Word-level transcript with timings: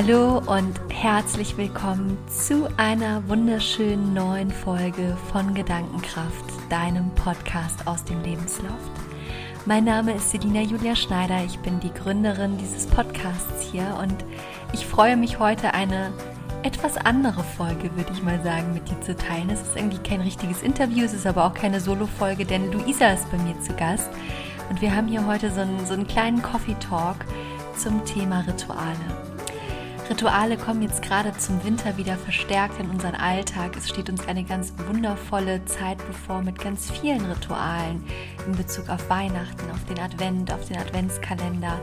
Hallo 0.00 0.38
und 0.46 0.78
herzlich 0.90 1.56
willkommen 1.56 2.16
zu 2.28 2.68
einer 2.76 3.28
wunderschönen 3.28 4.14
neuen 4.14 4.52
Folge 4.52 5.16
von 5.32 5.54
Gedankenkraft, 5.54 6.44
deinem 6.70 7.10
Podcast 7.16 7.84
aus 7.84 8.04
dem 8.04 8.22
Lebensloft. 8.22 8.92
Mein 9.66 9.82
Name 9.82 10.12
ist 10.12 10.30
Selina 10.30 10.60
Julia 10.60 10.94
Schneider, 10.94 11.42
ich 11.44 11.58
bin 11.58 11.80
die 11.80 11.92
Gründerin 11.92 12.58
dieses 12.58 12.86
Podcasts 12.86 13.72
hier 13.72 13.98
und 14.00 14.14
ich 14.72 14.86
freue 14.86 15.16
mich 15.16 15.40
heute 15.40 15.74
eine 15.74 16.12
etwas 16.62 16.96
andere 16.96 17.42
Folge, 17.42 17.90
würde 17.96 18.12
ich 18.12 18.22
mal 18.22 18.40
sagen, 18.44 18.74
mit 18.74 18.88
dir 18.88 19.00
zu 19.00 19.16
teilen. 19.16 19.50
Es 19.50 19.62
ist 19.62 19.74
irgendwie 19.74 19.98
kein 19.98 20.20
richtiges 20.20 20.62
Interview, 20.62 21.06
es 21.06 21.12
ist 21.12 21.26
aber 21.26 21.44
auch 21.44 21.54
keine 21.54 21.80
Solo-Folge, 21.80 22.44
denn 22.44 22.70
Luisa 22.70 23.08
ist 23.08 23.28
bei 23.32 23.38
mir 23.38 23.60
zu 23.62 23.74
Gast 23.74 24.08
und 24.70 24.80
wir 24.80 24.94
haben 24.94 25.08
hier 25.08 25.26
heute 25.26 25.50
so 25.50 25.62
einen, 25.62 25.84
so 25.86 25.94
einen 25.94 26.06
kleinen 26.06 26.40
Coffee-Talk 26.40 27.16
zum 27.76 28.04
Thema 28.04 28.44
Rituale. 28.46 29.27
Rituale 30.10 30.56
kommen 30.56 30.80
jetzt 30.80 31.02
gerade 31.02 31.36
zum 31.36 31.62
Winter 31.64 31.98
wieder 31.98 32.16
verstärkt 32.16 32.80
in 32.80 32.88
unseren 32.88 33.14
Alltag. 33.14 33.76
Es 33.76 33.90
steht 33.90 34.08
uns 34.08 34.26
eine 34.26 34.42
ganz 34.42 34.72
wundervolle 34.86 35.62
Zeit 35.66 35.98
bevor 36.06 36.40
mit 36.40 36.58
ganz 36.58 36.90
vielen 36.90 37.26
Ritualen 37.26 38.02
in 38.46 38.56
Bezug 38.56 38.88
auf 38.88 39.10
Weihnachten, 39.10 39.70
auf 39.70 39.84
den 39.84 39.98
Advent, 39.98 40.50
auf 40.50 40.64
den 40.66 40.78
Adventskalender. 40.78 41.78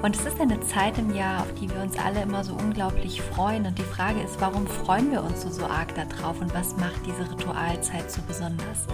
Und 0.00 0.14
es 0.14 0.24
ist 0.24 0.40
eine 0.40 0.60
Zeit 0.60 0.96
im 0.96 1.12
Jahr, 1.12 1.40
auf 1.40 1.52
die 1.54 1.68
wir 1.68 1.82
uns 1.82 1.98
alle 1.98 2.22
immer 2.22 2.44
so 2.44 2.54
unglaublich 2.54 3.20
freuen. 3.20 3.66
Und 3.66 3.78
die 3.78 3.82
Frage 3.82 4.20
ist, 4.20 4.40
warum 4.40 4.66
freuen 4.66 5.10
wir 5.10 5.24
uns 5.24 5.42
so, 5.42 5.50
so 5.50 5.64
arg 5.64 5.92
darauf 5.96 6.40
und 6.40 6.54
was 6.54 6.76
macht 6.76 7.04
diese 7.04 7.28
Ritualzeit 7.28 8.08
so 8.10 8.22
besonders? 8.22 8.86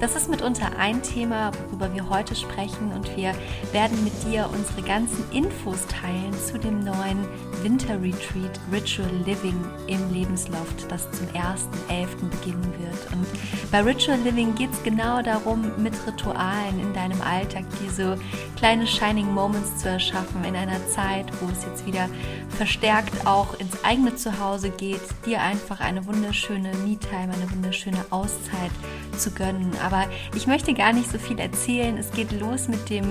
Das 0.00 0.14
ist 0.14 0.28
mitunter 0.28 0.76
ein 0.78 1.02
Thema, 1.02 1.52
worüber 1.66 1.94
wir 1.94 2.08
heute 2.10 2.34
sprechen 2.34 2.92
und 2.92 3.16
wir 3.16 3.34
werden 3.72 4.02
mit 4.04 4.12
dir 4.24 4.50
unsere 4.52 4.82
ganzen 4.82 5.24
Infos 5.30 5.86
teilen 5.86 6.34
zu 6.34 6.58
dem 6.58 6.84
neuen 6.84 7.26
Winter 7.62 7.94
Retreat 8.02 8.60
Ritual 8.72 9.08
Living 9.24 9.64
im 9.86 10.12
Lebensloft, 10.12 10.90
das 10.90 11.08
zum 11.12 11.28
1.11. 11.28 12.28
beginnen 12.30 12.74
wird. 12.78 13.12
Und 13.12 13.26
bei 13.70 13.80
Ritual 13.80 14.18
Living 14.18 14.54
geht 14.54 14.72
es 14.72 14.82
genau 14.82 15.22
darum, 15.22 15.70
mit 15.78 15.94
Ritualen 16.06 16.80
in 16.80 16.92
deinem 16.92 17.22
Alltag 17.22 17.64
diese 17.86 18.18
kleine 18.56 18.86
Shining 18.86 19.32
Moments 19.32 19.78
zu 19.78 19.88
erschaffen 19.88 20.41
in 20.44 20.56
einer 20.56 20.84
Zeit, 20.88 21.26
wo 21.40 21.48
es 21.50 21.64
jetzt 21.64 21.86
wieder 21.86 22.08
verstärkt 22.50 23.26
auch 23.26 23.58
ins 23.58 23.82
eigene 23.84 24.16
Zuhause 24.16 24.70
geht, 24.70 25.00
dir 25.26 25.40
einfach 25.40 25.80
eine 25.80 26.06
wunderschöne 26.06 26.72
Me-Time, 26.84 27.32
eine 27.32 27.50
wunderschöne 27.50 28.04
Auszeit 28.10 28.70
zu 29.16 29.30
gönnen. 29.30 29.72
Aber 29.84 30.06
ich 30.34 30.46
möchte 30.46 30.74
gar 30.74 30.92
nicht 30.92 31.10
so 31.10 31.18
viel 31.18 31.38
erzählen. 31.38 31.96
Es 31.96 32.10
geht 32.12 32.32
los 32.32 32.68
mit 32.68 32.90
dem, 32.90 33.04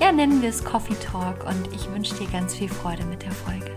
ja, 0.00 0.12
nennen 0.12 0.42
wir 0.42 0.48
es 0.48 0.64
Coffee 0.64 0.96
Talk 0.96 1.44
und 1.44 1.74
ich 1.74 1.90
wünsche 1.90 2.14
dir 2.14 2.28
ganz 2.28 2.54
viel 2.54 2.68
Freude 2.68 3.04
mit 3.04 3.22
der 3.22 3.32
Folge. 3.32 3.69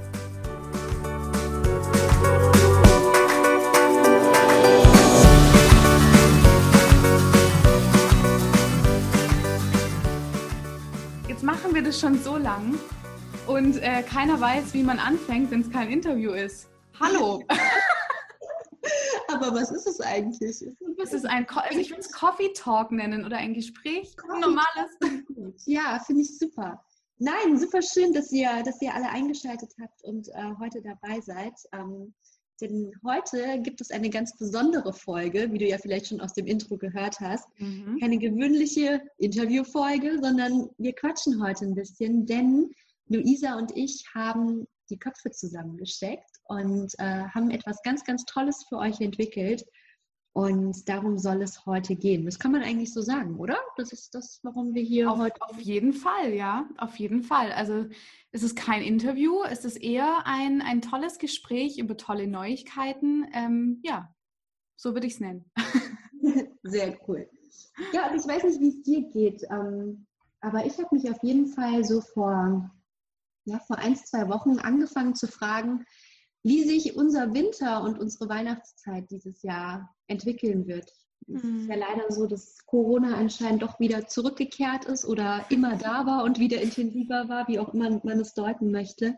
Das 11.93 11.99
schon 11.99 12.17
so 12.23 12.37
lang 12.37 12.79
und 13.45 13.77
äh, 13.77 14.01
keiner 14.01 14.41
weiß, 14.41 14.73
wie 14.73 14.81
man 14.81 14.97
anfängt, 14.97 15.51
wenn 15.51 15.61
es 15.61 15.69
kein 15.69 15.91
Interview 15.91 16.31
ist. 16.31 16.67
Hallo! 16.99 17.43
Aber 19.27 19.53
was 19.53 19.69
ist 19.69 19.85
es 19.85 20.01
eigentlich? 20.01 20.65
Es 21.03 21.13
ist 21.13 21.25
ein, 21.27 21.47
also 21.47 21.77
ich 21.77 21.91
würde 21.91 22.01
es 22.01 22.11
Coffee 22.11 22.51
Talk 22.55 22.91
nennen 22.91 23.23
oder 23.23 23.37
ein 23.37 23.53
Gespräch, 23.53 24.15
ein 24.27 24.39
normales. 24.39 24.97
Ja, 25.67 25.99
finde 26.03 26.23
ich 26.23 26.35
super. 26.39 26.83
Nein, 27.19 27.59
super 27.59 27.83
schön, 27.83 28.11
dass 28.11 28.31
ihr, 28.31 28.63
dass 28.63 28.81
ihr 28.81 28.91
alle 28.91 29.09
eingeschaltet 29.09 29.75
habt 29.79 30.03
und 30.03 30.29
äh, 30.29 30.51
heute 30.59 30.81
dabei 30.81 31.21
seid. 31.21 31.53
Ähm, 31.73 32.15
denn 32.63 32.93
heute 33.03 33.59
gibt 33.61 33.81
es 33.81 33.91
eine 33.91 34.09
ganz 34.09 34.37
besondere 34.37 34.93
Folge, 34.93 35.51
wie 35.51 35.57
du 35.57 35.67
ja 35.67 35.77
vielleicht 35.77 36.07
schon 36.07 36.21
aus 36.21 36.33
dem 36.33 36.47
Intro 36.47 36.77
gehört 36.77 37.19
hast. 37.19 37.47
Mhm. 37.59 37.97
Keine 37.99 38.17
gewöhnliche 38.17 39.01
Interviewfolge, 39.17 40.19
sondern 40.21 40.69
wir 40.77 40.93
quatschen 40.93 41.43
heute 41.43 41.65
ein 41.65 41.75
bisschen, 41.75 42.25
denn 42.25 42.71
Luisa 43.07 43.57
und 43.57 43.75
ich 43.75 44.05
haben 44.15 44.65
die 44.89 44.97
Köpfe 44.97 45.31
zusammengesteckt 45.31 46.29
und 46.45 46.93
äh, 46.99 47.25
haben 47.33 47.51
etwas 47.51 47.81
ganz, 47.83 48.03
ganz 48.03 48.23
Tolles 48.25 48.65
für 48.69 48.77
euch 48.77 49.01
entwickelt. 49.01 49.65
Und 50.33 50.89
darum 50.89 51.19
soll 51.19 51.43
es 51.43 51.67
heute 51.67 51.95
gehen. 51.95 52.25
Das 52.25 52.39
kann 52.39 52.51
man 52.51 52.63
eigentlich 52.63 52.91
so 52.91 53.01
sagen, 53.01 53.35
oder? 53.37 53.55
Das 53.77 53.93
ist 53.93 54.15
das, 54.15 54.39
warum 54.41 54.73
wir 54.73 54.81
hier 54.81 55.11
auf, 55.11 55.19
heute. 55.19 55.39
Auf 55.41 55.61
jeden 55.61 55.93
Fall, 55.93 56.33
ja, 56.33 56.67
auf 56.77 56.95
jeden 56.95 57.21
Fall. 57.21 57.51
Also 57.51 57.85
es 58.31 58.41
ist 58.41 58.55
kein 58.55 58.81
Interview, 58.81 59.43
es 59.43 59.63
ist 59.63 59.77
eher 59.77 60.25
ein, 60.25 60.63
ein 60.63 60.81
tolles 60.81 61.19
Gespräch 61.19 61.77
über 61.77 61.97
tolle 61.97 62.25
Neuigkeiten. 62.27 63.27
Ähm, 63.31 63.79
ja, 63.83 64.11
so 64.75 64.95
würde 64.95 65.05
ich 65.05 65.13
es 65.13 65.19
nennen. 65.19 65.45
Sehr 66.63 66.97
cool. 67.07 67.29
Ja, 67.93 68.09
und 68.09 68.19
ich 68.19 68.27
weiß 68.27 68.43
nicht, 68.43 68.59
wie 68.59 68.69
es 68.69 68.81
dir 68.81 69.03
geht, 69.09 69.43
ähm, 69.51 70.07
aber 70.41 70.65
ich 70.65 70.77
habe 70.79 70.95
mich 70.95 71.09
auf 71.11 71.21
jeden 71.21 71.47
Fall 71.47 71.85
so 71.85 72.01
vor, 72.01 72.71
ja, 73.45 73.59
vor 73.59 73.77
ein, 73.77 73.95
zwei 73.95 74.27
Wochen 74.29 74.57
angefangen 74.57 75.13
zu 75.13 75.27
fragen, 75.27 75.85
wie 76.41 76.63
sich 76.63 76.95
unser 76.95 77.33
Winter 77.35 77.83
und 77.83 77.99
unsere 77.99 78.29
Weihnachtszeit 78.29 79.11
dieses 79.11 79.43
Jahr 79.43 79.92
entwickeln 80.07 80.67
wird. 80.67 80.91
Es 81.27 81.43
ist 81.43 81.67
ja 81.67 81.75
mhm. 81.75 81.81
leider 81.81 82.11
so, 82.11 82.27
dass 82.27 82.65
Corona 82.65 83.15
anscheinend 83.15 83.61
doch 83.61 83.79
wieder 83.79 84.07
zurückgekehrt 84.07 84.85
ist 84.85 85.05
oder 85.05 85.45
immer 85.49 85.77
da 85.77 86.05
war 86.05 86.23
und 86.23 86.39
wieder 86.39 86.61
intensiver 86.61 87.29
war, 87.29 87.47
wie 87.47 87.59
auch 87.59 87.73
immer 87.73 88.01
man 88.03 88.19
es 88.19 88.33
deuten 88.33 88.71
möchte. 88.71 89.15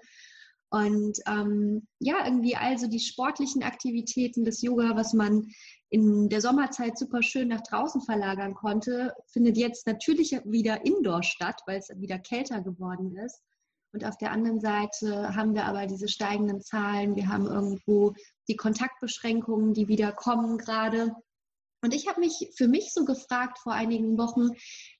Und 0.69 1.19
ähm, 1.27 1.87
ja, 1.99 2.25
irgendwie 2.25 2.55
also 2.55 2.87
die 2.87 2.99
sportlichen 2.99 3.63
Aktivitäten 3.63 4.43
des 4.43 4.61
Yoga, 4.61 4.95
was 4.95 5.13
man 5.13 5.47
in 5.89 6.27
der 6.29 6.41
Sommerzeit 6.41 6.97
super 6.97 7.23
schön 7.23 7.47
nach 7.47 7.61
draußen 7.61 8.01
verlagern 8.01 8.53
konnte, 8.55 9.13
findet 9.27 9.57
jetzt 9.57 9.87
natürlich 9.87 10.31
wieder 10.43 10.85
indoor 10.85 11.23
statt, 11.23 11.61
weil 11.65 11.79
es 11.79 11.89
wieder 11.95 12.19
kälter 12.19 12.61
geworden 12.61 13.15
ist. 13.15 13.41
Und 13.95 14.03
auf 14.03 14.17
der 14.17 14.33
anderen 14.33 14.59
Seite 14.59 15.33
haben 15.37 15.55
wir 15.55 15.63
aber 15.63 15.87
diese 15.87 16.09
steigenden 16.09 16.59
Zahlen. 16.59 17.15
Wir 17.15 17.29
haben 17.29 17.45
irgendwo 17.45 18.13
die 18.49 18.57
Kontaktbeschränkungen, 18.57 19.73
die 19.73 19.87
wieder 19.87 20.11
kommen 20.11 20.57
gerade. 20.57 21.15
Und 21.81 21.93
ich 21.93 22.09
habe 22.09 22.19
mich 22.19 22.51
für 22.57 22.67
mich 22.67 22.91
so 22.91 23.05
gefragt 23.05 23.57
vor 23.57 23.71
einigen 23.71 24.17
Wochen, 24.17 24.49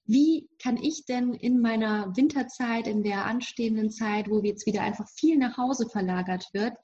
wie 0.06 0.47
kann 0.63 0.78
ich 0.78 1.03
denn 1.06 1.33
in 1.33 1.59
meiner 1.59 2.16
Winterzeit, 2.16 2.88
in 2.88 3.03
der 3.03 3.25
anstehenden 3.25 3.91
Zeit, 3.91 4.29
wo 4.29 4.39
jetzt 4.39 4.66
wieder 4.66 4.81
einfach 4.81 5.09
viel 5.09 5.38
nach 5.38 5.57
Hause 5.57 5.89
verlagert 5.89 6.45
wird, 6.53 6.77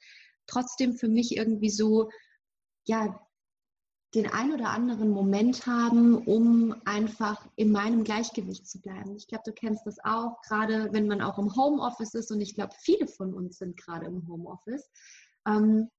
trotzdem 0.48 0.98
für 0.98 1.08
mich 1.08 1.38
irgendwie 1.38 1.70
so, 1.70 2.10
ja, 2.88 3.22
den 4.14 4.28
ein 4.28 4.52
oder 4.52 4.70
anderen 4.70 5.10
Moment 5.10 5.66
haben, 5.66 6.18
um 6.18 6.76
einfach 6.86 7.48
in 7.56 7.72
meinem 7.72 8.04
Gleichgewicht 8.04 8.68
zu 8.68 8.82
bleiben. 8.82 9.16
Ich 9.16 9.28
glaube, 9.28 9.44
du 9.46 9.54
kennst 9.54 9.86
das 9.86 10.04
auch, 10.04 10.42
gerade 10.42 10.92
wenn 10.92 11.08
man 11.08 11.22
auch 11.22 11.38
im 11.38 11.56
Homeoffice 11.56 12.14
ist 12.16 12.32
und 12.32 12.42
ich 12.42 12.54
glaube, 12.54 12.74
viele 12.78 13.08
von 13.08 13.34
uns 13.34 13.58
sind 13.58 13.78
gerade 13.78 14.08
im 14.08 14.28
Homeoffice. 14.28 14.90
Ähm, 15.48 15.90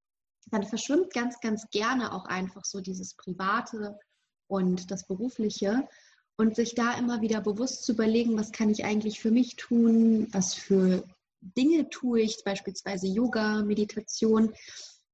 dann 0.50 0.64
verschwimmt 0.64 1.12
ganz, 1.14 1.40
ganz 1.40 1.68
gerne 1.70 2.12
auch 2.12 2.26
einfach 2.26 2.64
so 2.64 2.80
dieses 2.80 3.14
Private 3.14 3.98
und 4.46 4.90
das 4.90 5.06
Berufliche 5.06 5.88
und 6.36 6.56
sich 6.56 6.74
da 6.74 6.94
immer 6.94 7.22
wieder 7.22 7.40
bewusst 7.40 7.84
zu 7.84 7.92
überlegen, 7.92 8.36
was 8.36 8.52
kann 8.52 8.68
ich 8.68 8.84
eigentlich 8.84 9.20
für 9.20 9.30
mich 9.30 9.56
tun, 9.56 10.28
was 10.32 10.54
für 10.54 11.04
Dinge 11.40 11.88
tue 11.90 12.20
ich, 12.20 12.42
beispielsweise 12.44 13.06
Yoga, 13.06 13.62
Meditation, 13.62 14.52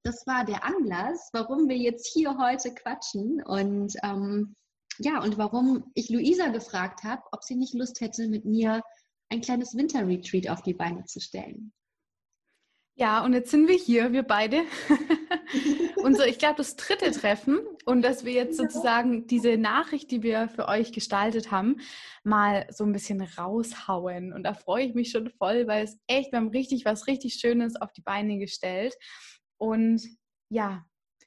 das 0.03 0.27
war 0.27 0.45
der 0.45 0.65
Anlass, 0.65 1.31
warum 1.33 1.69
wir 1.69 1.77
jetzt 1.77 2.07
hier 2.13 2.39
heute 2.39 2.75
quatschen 2.75 3.43
und 3.45 3.95
ähm, 4.03 4.55
ja, 4.99 5.23
und 5.23 5.39
warum 5.39 5.91
ich 5.95 6.09
Luisa 6.09 6.49
gefragt 6.49 7.05
habe, 7.05 7.23
ob 7.33 7.45
sie 7.45 7.55
nicht 7.55 7.75
Lust 7.75 8.01
hätte, 8.01 8.29
mit 8.29 8.45
mir 8.45 8.83
ein 9.29 9.41
kleines 9.41 9.77
Winterretreat 9.77 10.49
auf 10.49 10.63
die 10.63 10.75
Beine 10.75 11.05
zu 11.05 11.21
stellen. 11.21 11.73
Ja, 12.97 13.25
und 13.25 13.33
jetzt 13.33 13.53
sind 13.53 13.69
wir 13.69 13.77
hier, 13.77 14.13
wir 14.13 14.25
beide. 14.25 14.63
Unser, 16.03 16.27
ich 16.27 16.39
glaube, 16.39 16.57
das 16.57 16.75
dritte 16.75 17.13
Treffen 17.13 17.61
und 17.85 18.03
dass 18.03 18.25
wir 18.25 18.33
jetzt 18.33 18.57
sozusagen 18.57 19.29
diese 19.29 19.57
Nachricht, 19.57 20.11
die 20.11 20.25
wir 20.25 20.49
für 20.49 20.67
euch 20.67 20.91
gestaltet 20.91 21.53
haben, 21.53 21.77
mal 22.25 22.67
so 22.71 22.83
ein 22.83 22.93
bisschen 22.93 23.21
raushauen. 23.21 24.33
Und 24.33 24.43
da 24.43 24.53
freue 24.53 24.85
ich 24.85 24.95
mich 24.95 25.11
schon 25.13 25.31
voll, 25.31 25.69
weil 25.69 25.85
es 25.85 25.97
echt, 26.09 26.33
wir 26.33 26.41
haben 26.41 26.49
richtig 26.49 26.85
was 26.87 27.07
richtig 27.07 27.35
Schönes 27.35 27.81
auf 27.81 27.93
die 27.93 28.03
Beine 28.03 28.37
gestellt. 28.39 28.97
Und 29.59 30.03
ja, 30.49 30.85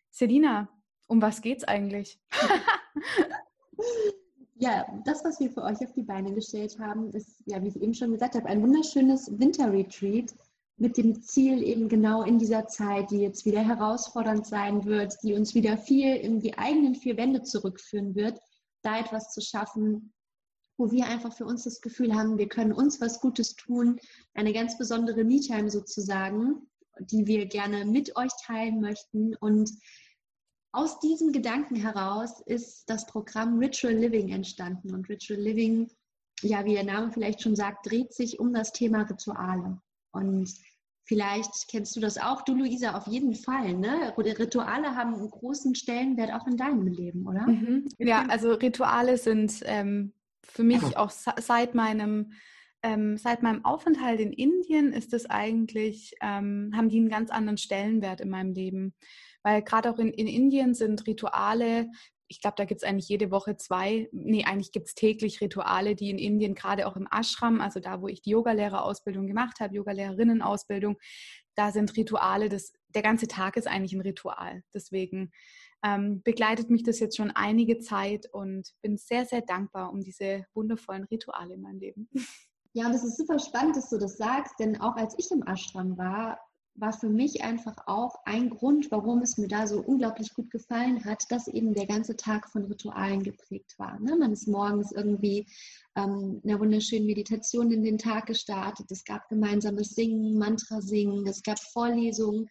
Selina, 0.09 0.69
um 1.07 1.21
was 1.21 1.41
geht's 1.41 1.63
eigentlich? 1.63 2.19
ja, 4.55 4.85
das, 5.05 5.23
was 5.23 5.39
wir 5.39 5.51
für 5.51 5.63
euch 5.63 5.81
auf 5.81 5.93
die 5.93 6.03
Beine 6.03 6.33
gestellt 6.33 6.79
haben, 6.79 7.11
ist, 7.11 7.41
ja, 7.45 7.61
wie 7.61 7.67
ich 7.67 7.81
eben 7.81 7.93
schon 7.93 8.11
gesagt 8.11 8.35
habe, 8.35 8.47
ein 8.47 8.61
wunderschönes 8.61 9.39
Winterretreat 9.39 10.33
mit 10.77 10.97
dem 10.97 11.21
Ziel, 11.21 11.61
eben 11.61 11.89
genau 11.89 12.23
in 12.23 12.39
dieser 12.39 12.67
Zeit, 12.67 13.11
die 13.11 13.19
jetzt 13.19 13.45
wieder 13.45 13.61
herausfordernd 13.61 14.47
sein 14.47 14.85
wird, 14.85 15.15
die 15.21 15.33
uns 15.33 15.53
wieder 15.53 15.77
viel 15.77 16.15
in 16.15 16.39
die 16.39 16.57
eigenen 16.57 16.95
vier 16.95 17.17
Wände 17.17 17.43
zurückführen 17.43 18.15
wird, 18.15 18.39
da 18.81 18.99
etwas 18.99 19.31
zu 19.31 19.41
schaffen, 19.41 20.13
wo 20.77 20.91
wir 20.91 21.05
einfach 21.05 21.33
für 21.33 21.45
uns 21.45 21.63
das 21.63 21.81
Gefühl 21.81 22.15
haben, 22.15 22.39
wir 22.39 22.47
können 22.47 22.71
uns 22.71 22.99
was 22.99 23.21
Gutes 23.21 23.55
tun, 23.55 23.99
eine 24.33 24.53
ganz 24.53 24.77
besondere 24.77 25.23
Me-Time 25.23 25.69
sozusagen, 25.69 26.67
die 26.99 27.25
wir 27.27 27.45
gerne 27.45 27.85
mit 27.85 28.15
euch 28.15 28.31
teilen 28.45 28.81
möchten. 28.81 29.35
Und 29.35 29.71
aus 30.71 30.99
diesem 30.99 31.31
Gedanken 31.31 31.75
heraus 31.75 32.41
ist 32.45 32.89
das 32.89 33.05
Programm 33.05 33.59
Ritual 33.59 33.93
Living 33.93 34.29
entstanden. 34.29 34.93
Und 34.93 35.09
Ritual 35.09 35.39
Living, 35.39 35.89
ja, 36.41 36.65
wie 36.65 36.73
der 36.73 36.83
Name 36.83 37.11
vielleicht 37.11 37.41
schon 37.41 37.55
sagt, 37.55 37.89
dreht 37.89 38.13
sich 38.13 38.39
um 38.39 38.53
das 38.53 38.71
Thema 38.71 39.03
Rituale. 39.03 39.81
Und 40.11 40.53
Vielleicht 41.11 41.67
kennst 41.67 41.95
du 41.95 41.99
das 41.99 42.17
auch, 42.17 42.43
du 42.43 42.53
Luisa, 42.55 42.95
auf 42.95 43.05
jeden 43.05 43.35
Fall. 43.35 43.73
Ne? 43.73 44.13
Rituale 44.17 44.95
haben 44.95 45.15
einen 45.15 45.29
großen 45.29 45.75
Stellenwert 45.75 46.31
auch 46.31 46.47
in 46.47 46.55
deinem 46.55 46.87
Leben, 46.87 47.27
oder? 47.27 47.47
Mhm. 47.47 47.89
Ja, 47.97 48.25
also 48.29 48.53
Rituale 48.53 49.17
sind 49.17 49.61
ähm, 49.65 50.13
für 50.41 50.63
mich 50.63 50.95
auch 50.95 51.09
seit 51.09 51.75
meinem 51.75 52.31
ähm, 52.83 53.17
seit 53.17 53.43
meinem 53.43 53.65
Aufenthalt 53.65 54.19
in 54.19 54.33
Indien 54.33 54.93
ist 54.93 55.13
es 55.13 55.29
eigentlich, 55.29 56.13
ähm, 56.21 56.71
haben 56.75 56.89
die 56.89 56.97
einen 56.97 57.09
ganz 57.09 57.29
anderen 57.29 57.57
Stellenwert 57.57 58.21
in 58.21 58.29
meinem 58.29 58.53
Leben. 58.53 58.93
Weil 59.43 59.61
gerade 59.61 59.91
auch 59.91 59.99
in, 59.99 60.09
in 60.09 60.27
Indien 60.27 60.73
sind 60.73 61.07
Rituale 61.07 61.89
ich 62.31 62.39
glaube, 62.39 62.55
da 62.55 62.63
gibt 62.63 62.81
es 62.81 62.87
eigentlich 62.87 63.09
jede 63.09 63.29
Woche 63.29 63.57
zwei, 63.57 64.07
nee, 64.13 64.45
eigentlich 64.45 64.71
gibt 64.71 64.87
es 64.87 64.95
täglich 64.95 65.41
Rituale, 65.41 65.95
die 65.95 66.09
in 66.09 66.17
Indien, 66.17 66.55
gerade 66.55 66.87
auch 66.87 66.95
im 66.95 67.05
Ashram, 67.11 67.59
also 67.59 67.81
da, 67.81 68.01
wo 68.01 68.07
ich 68.07 68.21
die 68.21 68.29
Yogalehrerausbildung 68.29 69.27
gemacht 69.27 69.59
habe, 69.59 69.75
Yogalehrerinnenausbildung, 69.75 70.97
da 71.55 71.73
sind 71.73 71.97
Rituale, 71.97 72.47
das, 72.47 72.71
der 72.87 73.01
ganze 73.01 73.27
Tag 73.27 73.57
ist 73.57 73.67
eigentlich 73.67 73.91
ein 73.91 73.99
Ritual. 73.99 74.63
Deswegen 74.73 75.33
ähm, 75.83 76.23
begleitet 76.23 76.69
mich 76.69 76.83
das 76.83 77.01
jetzt 77.01 77.17
schon 77.17 77.31
einige 77.31 77.79
Zeit 77.79 78.27
und 78.31 78.69
bin 78.81 78.95
sehr, 78.95 79.25
sehr 79.25 79.41
dankbar 79.41 79.91
um 79.91 79.99
diese 79.99 80.45
wundervollen 80.53 81.03
Rituale 81.03 81.55
in 81.55 81.61
meinem 81.61 81.79
Leben. 81.79 82.09
Ja, 82.73 82.87
und 82.87 82.93
es 82.93 83.03
ist 83.03 83.17
super 83.17 83.37
spannend, 83.39 83.75
dass 83.75 83.89
du 83.89 83.97
das 83.97 84.17
sagst, 84.17 84.53
denn 84.59 84.79
auch 84.79 84.95
als 84.95 85.13
ich 85.17 85.29
im 85.31 85.45
Ashram 85.45 85.97
war, 85.97 86.39
war 86.75 86.93
für 86.93 87.09
mich 87.09 87.43
einfach 87.43 87.75
auch 87.85 88.15
ein 88.25 88.49
Grund, 88.49 88.91
warum 88.91 89.21
es 89.21 89.37
mir 89.37 89.49
da 89.49 89.67
so 89.67 89.81
unglaublich 89.81 90.33
gut 90.33 90.49
gefallen 90.49 91.03
hat, 91.03 91.25
dass 91.29 91.47
eben 91.47 91.73
der 91.73 91.85
ganze 91.85 92.15
Tag 92.15 92.49
von 92.49 92.63
Ritualen 92.65 93.23
geprägt 93.23 93.75
war. 93.77 93.99
Ne? 93.99 94.15
Man 94.15 94.31
ist 94.31 94.47
morgens 94.47 94.91
irgendwie 94.93 95.47
ähm, 95.95 96.41
einer 96.45 96.59
wunderschönen 96.59 97.05
Meditation 97.05 97.71
in 97.71 97.83
den 97.83 97.97
Tag 97.97 98.27
gestartet. 98.27 98.89
Es 98.89 99.03
gab 99.03 99.27
gemeinsames 99.27 99.89
Singen, 99.89 100.37
Mantra 100.37 100.81
singen, 100.81 101.27
es 101.27 101.43
gab 101.43 101.59
Vorlesungen 101.59 102.49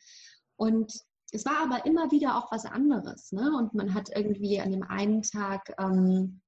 und 0.57 0.93
es 1.33 1.47
war 1.47 1.63
aber 1.63 1.87
immer 1.87 2.11
wieder 2.11 2.37
auch 2.37 2.53
was 2.53 2.67
anderes. 2.67 3.33
Ne? 3.33 3.51
Und 3.57 3.73
man 3.73 3.95
hat 3.95 4.11
irgendwie 4.15 4.61
an 4.61 4.71
dem 4.71 4.83
einen 4.83 5.23
Tag 5.23 5.75
ähm, 5.79 6.41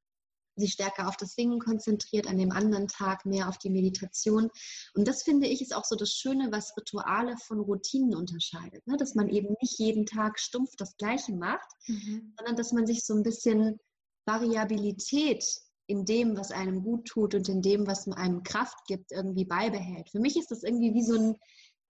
sich 0.56 0.72
stärker 0.72 1.08
auf 1.08 1.16
das 1.16 1.34
Singen 1.34 1.58
konzentriert, 1.58 2.26
an 2.26 2.38
dem 2.38 2.52
anderen 2.52 2.88
Tag 2.88 3.25
mehr 3.25 3.49
auf 3.49 3.58
die 3.58 3.70
Meditation. 3.70 4.50
Und 4.94 5.08
das 5.08 5.22
finde 5.22 5.46
ich 5.46 5.62
ist 5.62 5.75
auch 5.75 5.84
so 5.84 5.96
das 5.96 6.12
Schöne, 6.12 6.49
was 6.50 6.76
Rituale 6.76 7.37
von 7.46 7.60
Routinen 7.60 8.14
unterscheidet. 8.14 8.87
Ne? 8.87 8.96
Dass 8.96 9.14
man 9.14 9.28
eben 9.28 9.54
nicht 9.60 9.78
jeden 9.78 10.06
Tag 10.06 10.38
stumpf 10.38 10.70
das 10.76 10.96
Gleiche 10.96 11.32
macht, 11.32 11.69
mhm. 11.87 12.34
sondern 12.37 12.56
dass 12.56 12.72
man 12.72 12.87
sich 12.87 13.04
so 13.04 13.14
ein 13.14 13.22
bisschen 13.22 13.78
Variabilität 14.26 15.44
in 15.87 16.04
dem, 16.04 16.37
was 16.37 16.52
einem 16.52 16.82
gut 16.82 17.06
tut 17.06 17.34
und 17.34 17.49
in 17.49 17.60
dem, 17.60 17.87
was 17.87 18.08
einem 18.08 18.43
Kraft 18.43 18.78
gibt, 18.87 19.12
irgendwie 19.12 19.44
beibehält. 19.44 20.10
Für 20.10 20.20
mich 20.20 20.37
ist 20.37 20.50
das 20.50 20.62
irgendwie 20.62 20.94
wie 20.94 21.02
so 21.02 21.14
ein 21.14 21.37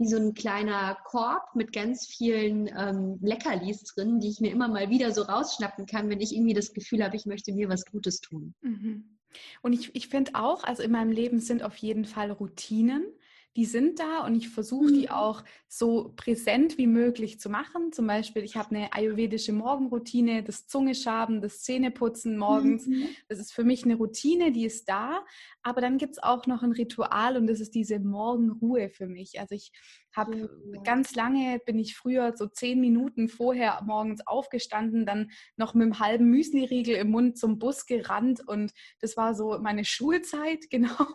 wie 0.02 0.08
so 0.08 0.16
ein 0.16 0.34
kleiner 0.34 0.98
Korb 1.04 1.54
mit 1.54 1.72
ganz 1.72 2.06
vielen 2.06 2.68
ähm, 2.76 3.18
Leckerlis 3.22 3.84
drin, 3.84 4.20
die 4.20 4.28
ich 4.28 4.40
mir 4.40 4.50
immer 4.50 4.68
mal 4.68 4.90
wieder 4.90 5.12
so 5.12 5.22
rausschnappen 5.22 5.86
kann, 5.86 6.10
wenn 6.10 6.20
ich 6.20 6.34
irgendwie 6.34 6.54
das 6.54 6.72
Gefühl 6.72 7.02
habe, 7.02 7.16
ich 7.16 7.24
möchte 7.24 7.52
mir 7.52 7.68
was 7.68 7.86
Gutes 7.86 8.20
tun. 8.20 8.54
Mhm. 8.62 9.04
Und 9.62 9.72
ich, 9.72 9.94
ich 9.94 10.08
finde 10.08 10.32
auch, 10.34 10.64
also 10.64 10.82
in 10.82 10.90
meinem 10.90 11.10
Leben 11.10 11.40
sind 11.40 11.62
auf 11.62 11.76
jeden 11.76 12.04
Fall 12.04 12.30
Routinen 12.30 13.04
die 13.56 13.66
sind 13.66 13.98
da 13.98 14.24
und 14.24 14.34
ich 14.34 14.48
versuche 14.48 14.92
die 14.92 15.06
mhm. 15.06 15.12
auch 15.12 15.44
so 15.68 16.12
präsent 16.16 16.78
wie 16.78 16.86
möglich 16.86 17.38
zu 17.38 17.50
machen. 17.50 17.92
Zum 17.92 18.06
Beispiel, 18.06 18.42
ich 18.42 18.56
habe 18.56 18.74
eine 18.74 18.92
ayurvedische 18.92 19.52
Morgenroutine, 19.52 20.42
das 20.42 20.66
Zungeschaben, 20.66 21.42
das 21.42 21.62
Zähneputzen 21.62 22.38
morgens. 22.38 22.86
Mhm. 22.86 23.08
Das 23.28 23.38
ist 23.38 23.52
für 23.52 23.64
mich 23.64 23.84
eine 23.84 23.96
Routine, 23.96 24.52
die 24.52 24.64
ist 24.64 24.88
da. 24.88 25.24
Aber 25.62 25.80
dann 25.82 25.98
gibt 25.98 26.12
es 26.12 26.22
auch 26.22 26.46
noch 26.46 26.62
ein 26.62 26.72
Ritual 26.72 27.36
und 27.36 27.46
das 27.46 27.60
ist 27.60 27.74
diese 27.74 27.98
Morgenruhe 28.00 28.88
für 28.88 29.06
mich. 29.06 29.38
Also 29.38 29.54
ich 29.54 29.70
habe 30.12 30.50
ja. 30.74 30.82
ganz 30.82 31.14
lange, 31.14 31.58
bin 31.64 31.78
ich 31.78 31.94
früher 31.94 32.34
so 32.36 32.46
zehn 32.46 32.80
Minuten 32.80 33.28
vorher 33.28 33.82
morgens 33.84 34.26
aufgestanden, 34.26 35.04
dann 35.04 35.30
noch 35.56 35.74
mit 35.74 35.84
einem 35.84 35.98
halben 35.98 36.30
Müsli-Riegel 36.30 36.96
im 36.96 37.10
Mund 37.10 37.38
zum 37.38 37.58
Bus 37.58 37.86
gerannt 37.86 38.46
und 38.46 38.72
das 39.00 39.16
war 39.16 39.34
so 39.34 39.58
meine 39.58 39.84
Schulzeit, 39.84 40.64
genau 40.70 41.06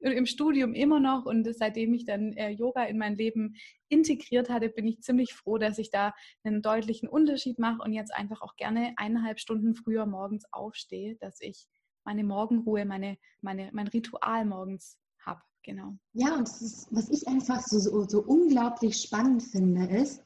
im 0.00 0.26
Studium 0.26 0.74
immer 0.74 1.00
noch. 1.00 1.26
Und 1.26 1.48
seitdem 1.54 1.94
ich 1.94 2.04
dann 2.04 2.32
äh, 2.32 2.50
Yoga 2.50 2.84
in 2.84 2.98
mein 2.98 3.16
Leben 3.16 3.56
integriert 3.88 4.50
hatte, 4.50 4.68
bin 4.68 4.86
ich 4.86 5.00
ziemlich 5.00 5.34
froh, 5.34 5.58
dass 5.58 5.78
ich 5.78 5.90
da 5.90 6.14
einen 6.42 6.62
deutlichen 6.62 7.08
Unterschied 7.08 7.58
mache 7.58 7.82
und 7.82 7.92
jetzt 7.92 8.14
einfach 8.14 8.42
auch 8.42 8.56
gerne 8.56 8.94
eineinhalb 8.96 9.38
Stunden 9.38 9.74
früher 9.74 10.06
morgens 10.06 10.44
aufstehe, 10.52 11.16
dass 11.16 11.40
ich 11.40 11.66
meine 12.04 12.24
Morgenruhe, 12.24 12.84
meine, 12.84 13.16
meine, 13.40 13.70
mein 13.72 13.88
Ritual 13.88 14.44
morgens 14.44 14.98
habe. 15.24 15.40
Genau. 15.62 15.96
Ja, 16.12 16.36
und 16.36 16.46
ist, 16.48 16.88
was 16.90 17.08
ich 17.08 17.26
einfach 17.26 17.62
so, 17.62 17.78
so, 17.78 18.06
so 18.06 18.22
unglaublich 18.22 19.00
spannend 19.00 19.42
finde, 19.42 19.86
ist, 19.86 20.22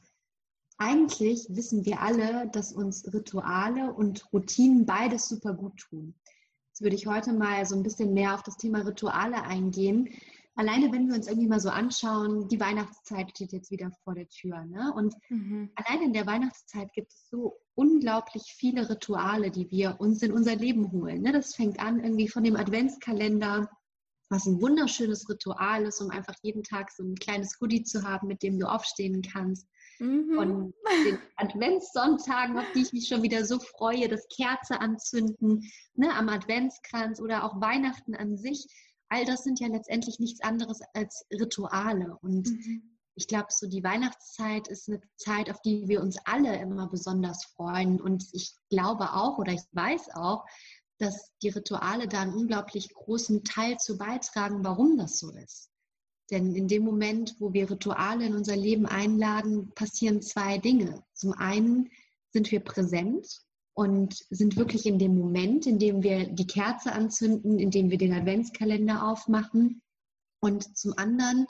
eigentlich 0.77 1.45
wissen 1.49 1.85
wir 1.85 2.01
alle, 2.01 2.49
dass 2.51 2.73
uns 2.73 3.13
Rituale 3.13 3.93
und 3.93 4.31
Routinen 4.33 4.85
beides 4.85 5.27
super 5.27 5.53
gut 5.53 5.77
tun. 5.77 6.15
Jetzt 6.79 6.85
würde 6.85 6.95
ich 6.95 7.07
heute 7.07 7.33
mal 7.33 7.65
so 7.65 7.75
ein 7.75 7.83
bisschen 7.83 8.13
mehr 8.13 8.33
auf 8.33 8.41
das 8.41 8.55
Thema 8.55 8.79
Rituale 8.79 9.43
eingehen. 9.43 10.07
Alleine, 10.55 10.93
wenn 10.93 11.09
wir 11.09 11.15
uns 11.15 11.27
irgendwie 11.27 11.49
mal 11.49 11.59
so 11.59 11.67
anschauen, 11.67 12.47
die 12.47 12.61
Weihnachtszeit 12.61 13.31
steht 13.31 13.51
jetzt 13.51 13.69
wieder 13.69 13.91
vor 14.05 14.15
der 14.15 14.29
Tür. 14.29 14.63
Ne? 14.63 14.93
Und 14.95 15.13
mhm. 15.27 15.71
alleine 15.75 16.05
in 16.05 16.13
der 16.13 16.25
Weihnachtszeit 16.25 16.93
gibt 16.93 17.11
es 17.11 17.27
so 17.29 17.57
unglaublich 17.75 18.43
viele 18.55 18.89
Rituale, 18.89 19.51
die 19.51 19.69
wir 19.69 19.97
uns 19.99 20.21
in 20.21 20.31
unser 20.31 20.55
Leben 20.55 20.89
holen. 20.93 21.21
Ne? 21.21 21.33
Das 21.33 21.53
fängt 21.53 21.81
an 21.81 22.01
irgendwie 22.01 22.29
von 22.29 22.45
dem 22.45 22.55
Adventskalender, 22.55 23.69
was 24.29 24.45
ein 24.45 24.61
wunderschönes 24.61 25.27
Ritual 25.27 25.83
ist, 25.83 25.99
um 25.99 26.11
einfach 26.11 26.35
jeden 26.43 26.63
Tag 26.63 26.91
so 26.91 27.03
ein 27.03 27.15
kleines 27.15 27.59
Goodie 27.59 27.83
zu 27.83 28.03
haben, 28.03 28.29
mit 28.29 28.41
dem 28.41 28.57
du 28.57 28.71
aufstehen 28.71 29.21
kannst 29.21 29.67
mhm. 29.99 30.33
von 30.35 30.73
den 31.05 31.19
Adventssonntagen, 31.35 32.57
auf 32.57 32.65
die 32.73 32.81
ich 32.81 32.93
mich 32.93 33.07
schon 33.07 33.23
wieder 33.23 33.45
so 33.45 33.59
freue, 33.59 34.07
das 34.07 34.27
Kerze 34.27 34.79
anzünden, 34.79 35.69
ne, 35.95 36.13
am 36.15 36.29
Adventskranz 36.29 37.19
oder 37.19 37.43
auch 37.43 37.61
Weihnachten 37.61 38.15
an 38.15 38.37
sich. 38.37 38.65
All 39.09 39.25
das 39.25 39.43
sind 39.43 39.59
ja 39.59 39.67
letztendlich 39.67 40.19
nichts 40.19 40.41
anderes 40.41 40.81
als 40.93 41.25
Rituale. 41.31 42.17
Und 42.21 42.49
mhm. 42.49 42.97
ich 43.15 43.27
glaube, 43.27 43.47
so 43.49 43.67
die 43.67 43.83
Weihnachtszeit 43.83 44.67
ist 44.67 44.87
eine 44.87 45.01
Zeit, 45.17 45.49
auf 45.49 45.61
die 45.61 45.87
wir 45.87 46.01
uns 46.01 46.17
alle 46.25 46.57
immer 46.59 46.87
besonders 46.87 47.45
freuen. 47.55 47.99
Und 47.99 48.25
ich 48.33 48.53
glaube 48.69 49.13
auch 49.13 49.37
oder 49.37 49.53
ich 49.53 49.63
weiß 49.71 50.09
auch, 50.13 50.45
dass 50.99 51.31
die 51.41 51.49
Rituale 51.49 52.07
da 52.07 52.21
einen 52.21 52.33
unglaublich 52.33 52.93
großen 52.93 53.43
Teil 53.43 53.77
zu 53.77 53.97
beitragen, 53.97 54.63
warum 54.63 54.97
das 54.97 55.17
so 55.17 55.31
ist. 55.31 55.68
Denn 56.31 56.55
in 56.55 56.67
dem 56.67 56.83
Moment, 56.83 57.35
wo 57.39 57.53
wir 57.53 57.69
Rituale 57.69 58.25
in 58.25 58.35
unser 58.35 58.55
Leben 58.55 58.85
einladen, 58.85 59.71
passieren 59.73 60.21
zwei 60.21 60.57
Dinge. 60.57 61.03
Zum 61.13 61.33
einen 61.33 61.89
sind 62.31 62.51
wir 62.51 62.59
präsent 62.59 63.41
und 63.73 64.25
sind 64.29 64.55
wirklich 64.57 64.85
in 64.85 64.99
dem 64.99 65.17
Moment, 65.17 65.65
in 65.65 65.79
dem 65.79 66.03
wir 66.03 66.27
die 66.27 66.47
Kerze 66.47 66.91
anzünden, 66.91 67.57
in 67.59 67.71
dem 67.71 67.89
wir 67.89 67.97
den 67.97 68.13
Adventskalender 68.13 69.07
aufmachen. 69.09 69.81
Und 70.39 70.77
zum 70.77 70.93
anderen 70.97 71.47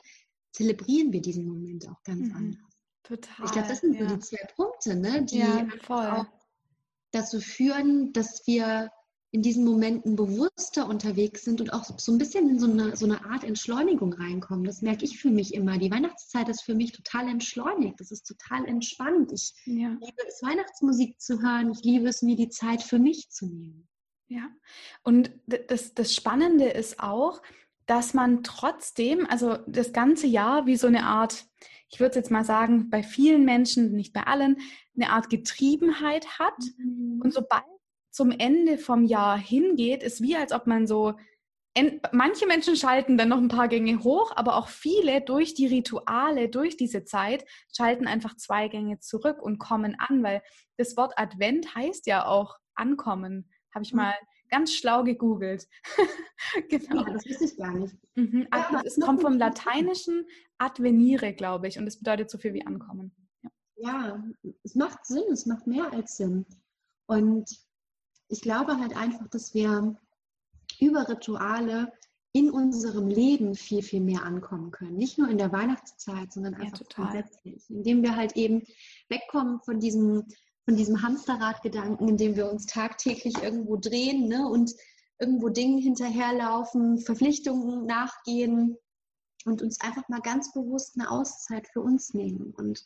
zelebrieren 0.52 1.12
wir 1.12 1.22
diesen 1.22 1.46
Moment 1.46 1.88
auch 1.90 2.02
ganz 2.04 2.30
mhm. 2.30 2.36
anders. 2.36 2.70
Total. 3.04 3.46
Ich 3.46 3.52
glaube, 3.52 3.68
das 3.68 3.80
sind 3.82 3.96
ja. 3.96 4.08
so 4.08 4.16
die 4.16 4.22
zwei 4.22 4.48
Punkte, 4.56 4.96
ne, 4.96 5.26
die 5.26 5.40
ja, 5.40 5.68
auch 5.88 6.26
dazu 7.12 7.40
führen, 7.40 8.14
dass 8.14 8.46
wir 8.46 8.92
in 9.32 9.44
diesen 9.44 9.64
Momenten 9.64 10.16
bewusster 10.16 10.88
unterwegs 10.88 11.44
sind 11.44 11.62
und 11.62 11.72
auch 11.72 11.84
so 11.98 12.12
ein 12.12 12.18
bisschen 12.18 12.50
in 12.50 12.60
so 12.60 12.70
eine, 12.70 12.96
so 12.96 13.06
eine 13.06 13.26
Art 13.26 13.44
Entschleunigung 13.44 14.14
reinkommen. 14.14 14.64
Das 14.64 14.82
merke 14.82 15.06
ich 15.06 15.20
für 15.20 15.30
mich 15.30 15.54
immer. 15.54 15.78
Die 15.78 15.92
Weihnachtszeit 15.92 16.50
ist 16.50 16.64
für 16.64 16.74
mich 16.74 16.94
total 16.94 17.28
entschleunigt. 17.28 18.00
Das 18.00 18.12
ist 18.12 18.24
total 18.24 18.66
entspannt. 18.66 19.32
Ich 19.32 19.54
ja. 19.66 19.90
liebe 19.90 20.28
es, 20.28 20.42
Weihnachtsmusik 20.42 21.22
zu 21.22 21.42
hören. 21.42 21.72
Ich 21.72 21.84
liebe 21.84 22.08
es, 22.08 22.24
mir 22.24 22.36
die 22.36 22.50
Zeit 22.50 22.82
für 22.82 22.98
mich 22.98 23.30
zu 23.30 23.46
nehmen. 23.46 23.88
Ja, 24.30 24.48
und 25.04 25.32
das, 25.48 25.96
das 25.96 26.14
Spannende 26.14 26.66
ist 26.66 27.00
auch, 27.00 27.42
dass 27.88 28.14
man 28.14 28.44
trotzdem, 28.44 29.26
also 29.28 29.58
das 29.66 29.92
ganze 29.94 30.28
Jahr 30.28 30.68
wie 30.68 30.76
so 30.76 30.86
eine 30.86 31.06
Art, 31.06 31.46
ich 31.90 32.00
würde 32.00 32.18
jetzt 32.18 32.30
mal 32.30 32.46
sagen, 32.46 32.92
bei 32.92 33.02
vielen 33.02 33.46
Menschen, 33.46 33.94
nicht 33.94 34.14
bei 34.14 34.28
allen, 34.28 34.58
eine 34.96 35.12
Art 35.12 35.30
Getriebenheit 35.32 36.38
hat. 36.38 36.54
Mhm. 36.78 37.22
Und 37.24 37.34
sobald 37.34 37.64
zum 38.20 38.32
Ende 38.32 38.78
vom 38.78 39.06
Jahr 39.06 39.38
hingeht, 39.38 40.04
ist 40.04 40.22
wie 40.22 40.36
als 40.36 40.52
ob 40.52 40.68
man 40.68 40.88
so, 40.88 41.14
manche 42.12 42.48
Menschen 42.48 42.76
schalten 42.76 43.18
dann 43.18 43.30
noch 43.30 43.38
ein 43.38 43.48
paar 43.48 43.70
Gänge 43.70 44.04
hoch, 44.04 44.34
aber 44.36 44.58
auch 44.58 44.68
viele 44.68 45.22
durch 45.22 45.54
die 45.54 45.68
Rituale, 45.68 46.50
durch 46.50 46.76
diese 46.76 47.06
Zeit, 47.06 47.46
schalten 47.74 48.08
einfach 48.08 48.36
zwei 48.36 48.68
Gänge 48.68 49.00
zurück 49.00 49.42
und 49.42 49.58
kommen 49.58 49.96
an, 49.98 50.22
weil 50.22 50.42
das 50.76 50.98
Wort 50.98 51.14
Advent 51.16 51.74
heißt 51.76 52.08
ja 52.08 52.26
auch 52.26 52.58
ankommen. 52.76 53.50
Habe 53.74 53.86
ich 53.86 53.94
mhm. 53.94 54.00
mal 54.00 54.16
ganz 54.50 54.74
schlau 54.74 55.06
gegoogelt. 55.06 55.66
genau. 56.70 57.06
Ja, 57.06 57.14
das 57.14 57.26
wusste 57.26 57.46
ich 57.46 57.56
gar 57.56 57.72
nicht. 57.72 57.96
Mhm. 58.16 58.50
Ja, 58.54 58.82
es 58.84 59.00
kommt 59.00 59.22
vom 59.22 59.38
Lateinischen 59.38 60.28
advenire, 60.58 61.32
glaube 61.32 61.70
ich, 61.70 61.80
und 61.80 61.88
es 61.88 61.98
bedeutet 61.98 62.30
so 62.30 62.38
viel 62.38 62.54
wie 62.54 62.66
ankommen. 62.66 63.16
Ja. 63.44 63.50
ja, 63.78 64.24
es 64.66 64.76
macht 64.76 65.06
Sinn, 65.06 65.24
es 65.32 65.46
macht 65.46 65.68
mehr 65.68 65.94
als 65.94 66.18
Sinn. 66.18 66.46
Und 67.06 67.50
ich 68.30 68.42
glaube 68.42 68.78
halt 68.78 68.96
einfach, 68.96 69.28
dass 69.28 69.54
wir 69.54 69.96
über 70.80 71.10
Rituale 71.10 71.92
in 72.32 72.52
unserem 72.52 73.08
Leben 73.08 73.56
viel, 73.56 73.82
viel 73.82 74.02
mehr 74.02 74.24
ankommen 74.24 74.72
können. 74.72 74.96
Nicht 74.96 75.18
nur 75.18 75.30
in 75.30 75.40
der 75.40 75.52
Weihnachtszeit, 75.52 76.32
sondern 76.32 76.54
einfach 76.56 76.82
ja, 76.82 76.96
grundsätzlich. 76.96 77.68
Indem 77.70 78.04
wir 78.04 78.16
halt 78.16 78.36
eben 78.36 78.64
wegkommen 79.10 79.60
von 79.62 79.80
diesem, 79.80 80.26
von 80.64 80.76
diesem 80.76 81.02
Hamsterradgedanken, 81.02 82.08
in 82.08 82.18
dem 82.18 82.36
wir 82.36 82.52
uns 82.52 82.68
tagtäglich 82.68 83.42
irgendwo 83.42 83.78
drehen 83.78 84.28
ne, 84.28 84.48
und 84.48 84.76
irgendwo 85.20 85.50
Dingen 85.50 85.80
hinterherlaufen, 85.80 87.00
Verpflichtungen 87.00 87.88
nachgehen 87.88 88.78
und 89.46 89.64
uns 89.64 89.82
einfach 89.82 90.08
mal 90.08 90.22
ganz 90.22 90.54
bewusst 90.54 91.00
eine 91.00 91.10
Auszeit 91.10 91.68
für 91.68 91.82
uns 91.82 92.14
nehmen 92.14 92.54
und 92.56 92.86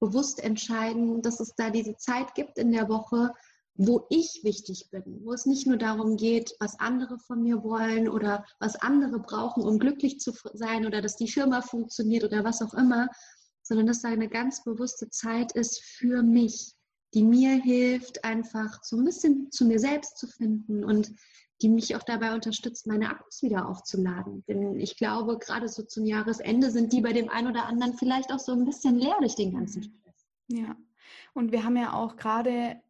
bewusst 0.00 0.42
entscheiden, 0.42 1.22
dass 1.22 1.40
es 1.40 1.54
da 1.56 1.70
diese 1.70 1.96
Zeit 1.96 2.34
gibt 2.34 2.56
in 2.56 2.72
der 2.72 2.88
Woche, 2.88 3.34
wo 3.78 4.06
ich 4.10 4.40
wichtig 4.42 4.90
bin, 4.90 5.20
wo 5.24 5.32
es 5.32 5.46
nicht 5.46 5.66
nur 5.68 5.76
darum 5.76 6.16
geht, 6.16 6.52
was 6.58 6.80
andere 6.80 7.16
von 7.20 7.42
mir 7.42 7.62
wollen 7.62 8.08
oder 8.08 8.44
was 8.58 8.74
andere 8.74 9.20
brauchen, 9.20 9.62
um 9.62 9.78
glücklich 9.78 10.18
zu 10.18 10.32
sein 10.52 10.84
oder 10.84 11.00
dass 11.00 11.14
die 11.14 11.28
Firma 11.28 11.62
funktioniert 11.62 12.24
oder 12.24 12.42
was 12.42 12.60
auch 12.60 12.74
immer, 12.74 13.08
sondern 13.62 13.86
dass 13.86 14.02
da 14.02 14.08
eine 14.08 14.28
ganz 14.28 14.64
bewusste 14.64 15.08
Zeit 15.10 15.52
ist 15.52 15.80
für 15.80 16.24
mich, 16.24 16.74
die 17.14 17.22
mir 17.22 17.52
hilft, 17.62 18.24
einfach 18.24 18.82
so 18.82 18.96
ein 18.96 19.04
bisschen 19.04 19.52
zu 19.52 19.64
mir 19.64 19.78
selbst 19.78 20.18
zu 20.18 20.26
finden 20.26 20.84
und 20.84 21.12
die 21.62 21.68
mich 21.68 21.94
auch 21.94 22.02
dabei 22.02 22.34
unterstützt, 22.34 22.88
meine 22.88 23.08
Akkus 23.08 23.42
wieder 23.42 23.68
aufzuladen. 23.68 24.44
Denn 24.48 24.78
ich 24.80 24.96
glaube, 24.96 25.38
gerade 25.38 25.68
so 25.68 25.84
zum 25.84 26.04
Jahresende 26.04 26.72
sind 26.72 26.92
die 26.92 27.00
bei 27.00 27.12
dem 27.12 27.28
einen 27.28 27.48
oder 27.48 27.66
anderen 27.66 27.94
vielleicht 27.94 28.32
auch 28.32 28.40
so 28.40 28.52
ein 28.52 28.64
bisschen 28.64 28.98
leer 28.98 29.16
durch 29.20 29.36
den 29.36 29.54
ganzen 29.54 29.84
Stress. 29.84 30.26
Ja, 30.48 30.76
und 31.34 31.52
wir 31.52 31.62
haben 31.62 31.76
ja 31.76 31.92
auch 31.92 32.16
gerade 32.16 32.80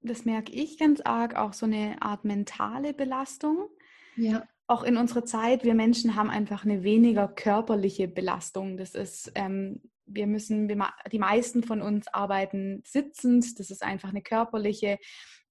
das 0.00 0.24
merke 0.24 0.52
ich 0.52 0.78
ganz 0.78 1.00
arg, 1.00 1.36
auch 1.36 1.52
so 1.52 1.66
eine 1.66 2.00
Art 2.00 2.24
mentale 2.24 2.94
Belastung. 2.94 3.68
Ja. 4.16 4.46
Auch 4.66 4.82
in 4.82 4.96
unserer 4.96 5.24
Zeit, 5.24 5.64
wir 5.64 5.74
Menschen 5.74 6.14
haben 6.14 6.30
einfach 6.30 6.64
eine 6.64 6.82
weniger 6.82 7.28
körperliche 7.28 8.06
Belastung. 8.06 8.76
Das 8.76 8.94
ist, 8.94 9.32
ähm, 9.34 9.82
wir 10.06 10.26
müssen, 10.26 10.68
die 10.68 11.18
meisten 11.18 11.62
von 11.62 11.80
uns 11.80 12.08
arbeiten 12.08 12.82
sitzend. 12.86 13.58
Das 13.58 13.70
ist 13.70 13.82
einfach 13.82 14.10
eine 14.10 14.22
körperliche 14.22 14.98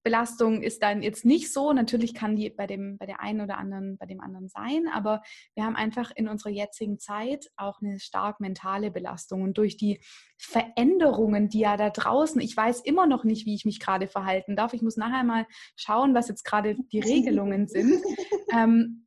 Belastung 0.08 0.62
ist 0.62 0.82
dann 0.82 1.02
jetzt 1.02 1.26
nicht 1.26 1.52
so. 1.52 1.74
Natürlich 1.74 2.14
kann 2.14 2.34
die 2.34 2.48
bei 2.48 2.66
dem, 2.66 2.96
bei 2.96 3.04
der 3.04 3.20
einen 3.20 3.42
oder 3.42 3.58
anderen, 3.58 3.98
bei 3.98 4.06
dem 4.06 4.22
anderen 4.22 4.48
sein, 4.48 4.88
aber 4.90 5.20
wir 5.54 5.64
haben 5.64 5.76
einfach 5.76 6.10
in 6.16 6.28
unserer 6.28 6.48
jetzigen 6.48 6.98
Zeit 6.98 7.50
auch 7.58 7.82
eine 7.82 8.00
stark 8.00 8.40
mentale 8.40 8.90
Belastung. 8.90 9.42
Und 9.42 9.58
durch 9.58 9.76
die 9.76 10.00
Veränderungen, 10.38 11.50
die 11.50 11.58
ja 11.58 11.76
da 11.76 11.90
draußen, 11.90 12.40
ich 12.40 12.56
weiß 12.56 12.80
immer 12.80 13.06
noch 13.06 13.24
nicht, 13.24 13.44
wie 13.44 13.54
ich 13.54 13.66
mich 13.66 13.80
gerade 13.80 14.08
verhalten 14.08 14.56
darf. 14.56 14.72
Ich 14.72 14.80
muss 14.80 14.96
nachher 14.96 15.24
mal 15.24 15.44
schauen, 15.76 16.14
was 16.14 16.28
jetzt 16.28 16.44
gerade 16.44 16.76
die 16.90 17.00
Regelungen 17.00 17.68
sind. 17.68 18.02
Ähm, 18.50 19.04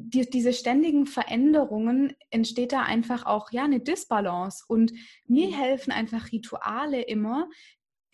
die, 0.00 0.30
diese 0.30 0.52
ständigen 0.52 1.06
Veränderungen 1.06 2.14
entsteht 2.30 2.72
da 2.72 2.82
einfach 2.82 3.26
auch 3.26 3.50
ja 3.50 3.64
eine 3.64 3.80
Disbalance 3.80 4.64
und 4.68 4.92
mir 5.26 5.54
helfen 5.56 5.90
einfach 5.90 6.30
Rituale 6.30 7.02
immer, 7.02 7.48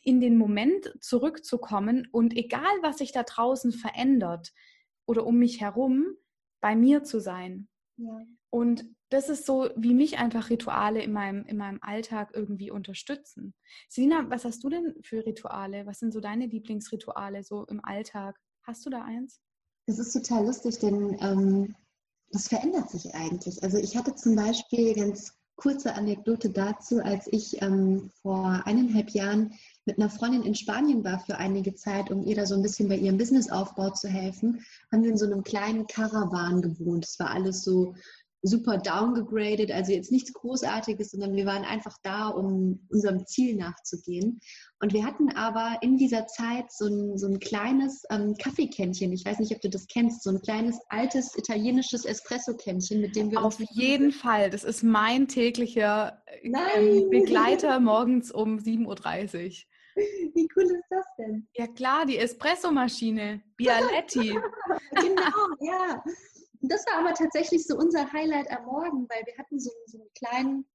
in 0.04 0.20
den 0.20 0.36
Moment 0.36 0.94
zurückzukommen 1.00 2.08
und 2.12 2.36
egal, 2.36 2.72
was 2.82 2.98
sich 2.98 3.12
da 3.12 3.22
draußen 3.22 3.72
verändert 3.72 4.52
oder 5.06 5.26
um 5.26 5.38
mich 5.38 5.60
herum, 5.60 6.06
bei 6.60 6.76
mir 6.76 7.02
zu 7.02 7.20
sein. 7.20 7.68
Ja. 7.96 8.20
Und 8.50 8.84
das 9.10 9.28
ist 9.28 9.46
so, 9.46 9.70
wie 9.76 9.94
mich 9.94 10.18
einfach 10.18 10.50
Rituale 10.50 11.02
in 11.02 11.12
meinem, 11.12 11.44
in 11.44 11.56
meinem 11.56 11.78
Alltag 11.82 12.32
irgendwie 12.34 12.70
unterstützen. 12.70 13.54
Selina, 13.88 14.28
was 14.28 14.44
hast 14.44 14.62
du 14.64 14.68
denn 14.68 14.94
für 15.02 15.24
Rituale? 15.24 15.86
Was 15.86 16.00
sind 16.00 16.12
so 16.12 16.20
deine 16.20 16.46
Lieblingsrituale 16.46 17.42
so 17.42 17.64
im 17.66 17.84
Alltag? 17.84 18.36
Hast 18.62 18.84
du 18.86 18.90
da 18.90 19.02
eins? 19.02 19.40
Das 19.86 19.98
ist 19.98 20.12
total 20.12 20.46
lustig, 20.46 20.78
denn 20.78 21.16
ähm, 21.20 21.76
das 22.30 22.48
verändert 22.48 22.90
sich 22.90 23.14
eigentlich. 23.14 23.62
Also 23.62 23.78
ich 23.78 23.96
hatte 23.96 24.14
zum 24.14 24.34
Beispiel 24.34 24.94
ganz 24.94 25.34
kurze 25.56 25.94
Anekdote 25.94 26.50
dazu, 26.50 26.98
als 27.00 27.28
ich 27.30 27.62
ähm, 27.62 28.10
vor 28.22 28.62
eineinhalb 28.64 29.10
Jahren 29.10 29.54
mit 29.86 29.98
einer 29.98 30.10
Freundin 30.10 30.42
in 30.42 30.54
Spanien 30.54 31.04
war 31.04 31.18
für 31.18 31.36
einige 31.36 31.74
Zeit, 31.74 32.10
um 32.10 32.24
ihr 32.24 32.36
da 32.36 32.46
so 32.46 32.54
ein 32.54 32.62
bisschen 32.62 32.88
bei 32.88 32.96
ihrem 32.96 33.18
Businessaufbau 33.18 33.90
zu 33.90 34.08
helfen, 34.08 34.64
haben 34.90 35.02
wir 35.02 35.10
in 35.10 35.18
so 35.18 35.26
einem 35.26 35.44
kleinen 35.44 35.86
Caravan 35.86 36.62
gewohnt. 36.62 37.04
Es 37.04 37.18
war 37.18 37.30
alles 37.30 37.62
so 37.62 37.94
super 38.44 38.76
downgegradet, 38.76 39.72
also 39.72 39.92
jetzt 39.92 40.12
nichts 40.12 40.32
Großartiges, 40.34 41.12
sondern 41.12 41.34
wir 41.34 41.46
waren 41.46 41.64
einfach 41.64 41.96
da, 42.02 42.28
um 42.28 42.86
unserem 42.90 43.26
Ziel 43.26 43.56
nachzugehen. 43.56 44.40
Und 44.80 44.92
wir 44.92 45.04
hatten 45.04 45.30
aber 45.30 45.78
in 45.80 45.96
dieser 45.96 46.26
Zeit 46.26 46.70
so 46.70 46.86
ein, 46.86 47.16
so 47.16 47.26
ein 47.26 47.40
kleines 47.40 48.02
ähm, 48.10 48.36
Kaffeekännchen. 48.36 49.12
Ich 49.12 49.24
weiß 49.24 49.38
nicht, 49.38 49.54
ob 49.54 49.62
du 49.62 49.70
das 49.70 49.86
kennst, 49.86 50.22
so 50.22 50.30
ein 50.30 50.42
kleines 50.42 50.78
altes 50.90 51.36
italienisches 51.36 52.04
Espresso-Kännchen, 52.04 53.00
mit 53.00 53.16
dem 53.16 53.30
wir 53.30 53.42
Auf 53.42 53.58
jeden 53.72 54.12
Fall. 54.12 54.50
Das 54.50 54.62
ist 54.62 54.82
mein 54.82 55.26
täglicher 55.26 56.22
ähm, 56.42 57.08
Begleiter 57.08 57.80
morgens 57.80 58.30
um 58.30 58.58
7.30 58.58 58.84
Uhr. 58.86 59.52
Wie 60.34 60.48
cool 60.56 60.64
ist 60.64 60.90
das 60.90 61.06
denn? 61.18 61.46
Ja 61.54 61.66
klar, 61.66 62.06
die 62.06 62.18
Espressomaschine, 62.18 63.42
Bialetti. 63.56 64.38
genau, 64.90 65.48
ja 65.60 66.02
das 66.68 66.86
war 66.86 67.00
aber 67.00 67.14
tatsächlich 67.14 67.66
so 67.66 67.76
unser 67.76 68.10
Highlight 68.12 68.50
am 68.50 68.64
Morgen, 68.64 69.06
weil 69.08 69.24
wir 69.26 69.36
hatten 69.38 69.58
so, 69.58 69.70
so 69.86 69.98
einen 69.98 70.12
kleinen, 70.14 70.66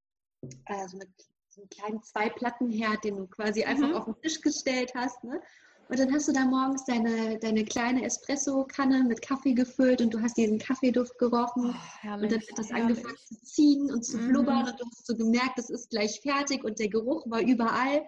äh, 0.65 0.87
so, 0.87 0.97
eine, 0.97 1.07
so 1.49 1.61
einen 1.61 1.69
kleinen 1.69 2.03
Zwei-Platten-Herd, 2.03 3.03
den 3.03 3.17
du 3.17 3.27
quasi 3.27 3.63
einfach 3.63 3.89
mhm. 3.89 3.95
auf 3.95 4.05
den 4.05 4.21
Tisch 4.21 4.41
gestellt 4.41 4.91
hast. 4.95 5.23
Ne? 5.23 5.41
Und 5.89 5.97
dann 5.97 6.13
hast 6.13 6.27
du 6.27 6.33
da 6.33 6.45
morgens 6.45 6.85
deine, 6.85 7.39
deine 7.39 7.65
kleine 7.65 8.05
Espresso-Kanne 8.05 9.05
mit 9.05 9.23
Kaffee 9.23 9.53
gefüllt 9.53 10.01
und 10.01 10.13
du 10.13 10.21
hast 10.21 10.37
diesen 10.37 10.59
Kaffeeduft 10.59 11.17
gerochen. 11.17 11.73
Oh, 11.73 12.01
herrlich, 12.01 12.23
und 12.23 12.31
dann 12.31 12.41
hat 12.41 12.59
das 12.59 12.69
herrlich. 12.69 12.97
angefangen 12.97 13.17
zu 13.17 13.41
ziehen 13.41 13.91
und 13.91 14.05
zu 14.05 14.17
mhm. 14.17 14.29
flubbern 14.29 14.67
und 14.69 14.79
du 14.79 14.85
hast 14.85 15.07
so 15.07 15.15
gemerkt, 15.15 15.57
es 15.57 15.71
ist 15.71 15.89
gleich 15.89 16.21
fertig 16.21 16.63
und 16.63 16.77
der 16.77 16.89
Geruch 16.89 17.25
war 17.29 17.41
überall. 17.41 18.07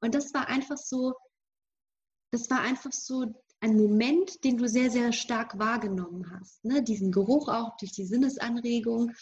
Und 0.00 0.14
das 0.14 0.32
war 0.34 0.48
einfach 0.48 0.76
so, 0.76 1.14
das 2.30 2.50
war 2.50 2.60
einfach 2.60 2.92
so 2.92 3.26
ein 3.60 3.76
Moment, 3.76 4.44
den 4.44 4.58
du 4.58 4.68
sehr, 4.68 4.90
sehr 4.90 5.12
stark 5.12 5.58
wahrgenommen 5.58 6.30
hast. 6.30 6.64
Ne? 6.64 6.82
Diesen 6.82 7.10
Geruch 7.10 7.48
auch 7.48 7.76
durch 7.78 7.92
die 7.92 8.04
Sinnesanregung. 8.04 9.12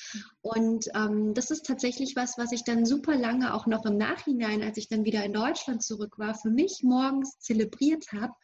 Und 0.43 0.89
ähm, 0.95 1.35
das 1.35 1.51
ist 1.51 1.67
tatsächlich 1.67 2.17
was, 2.17 2.37
was 2.37 2.51
ich 2.53 2.65
dann 2.65 2.85
super 2.85 3.17
lange 3.17 3.55
auch 3.55 3.67
noch 3.67 3.85
im 3.85 3.97
Nachhinein, 3.97 4.63
als 4.63 4.77
ich 4.77 4.89
dann 4.89 5.05
wieder 5.05 5.25
in 5.25 5.33
Deutschland 5.33 5.83
zurück 5.83 6.19
war, 6.19 6.35
für 6.35 6.51
mich 6.51 6.81
morgens 6.83 7.39
zelebriert 7.39 8.13
habe 8.13 8.35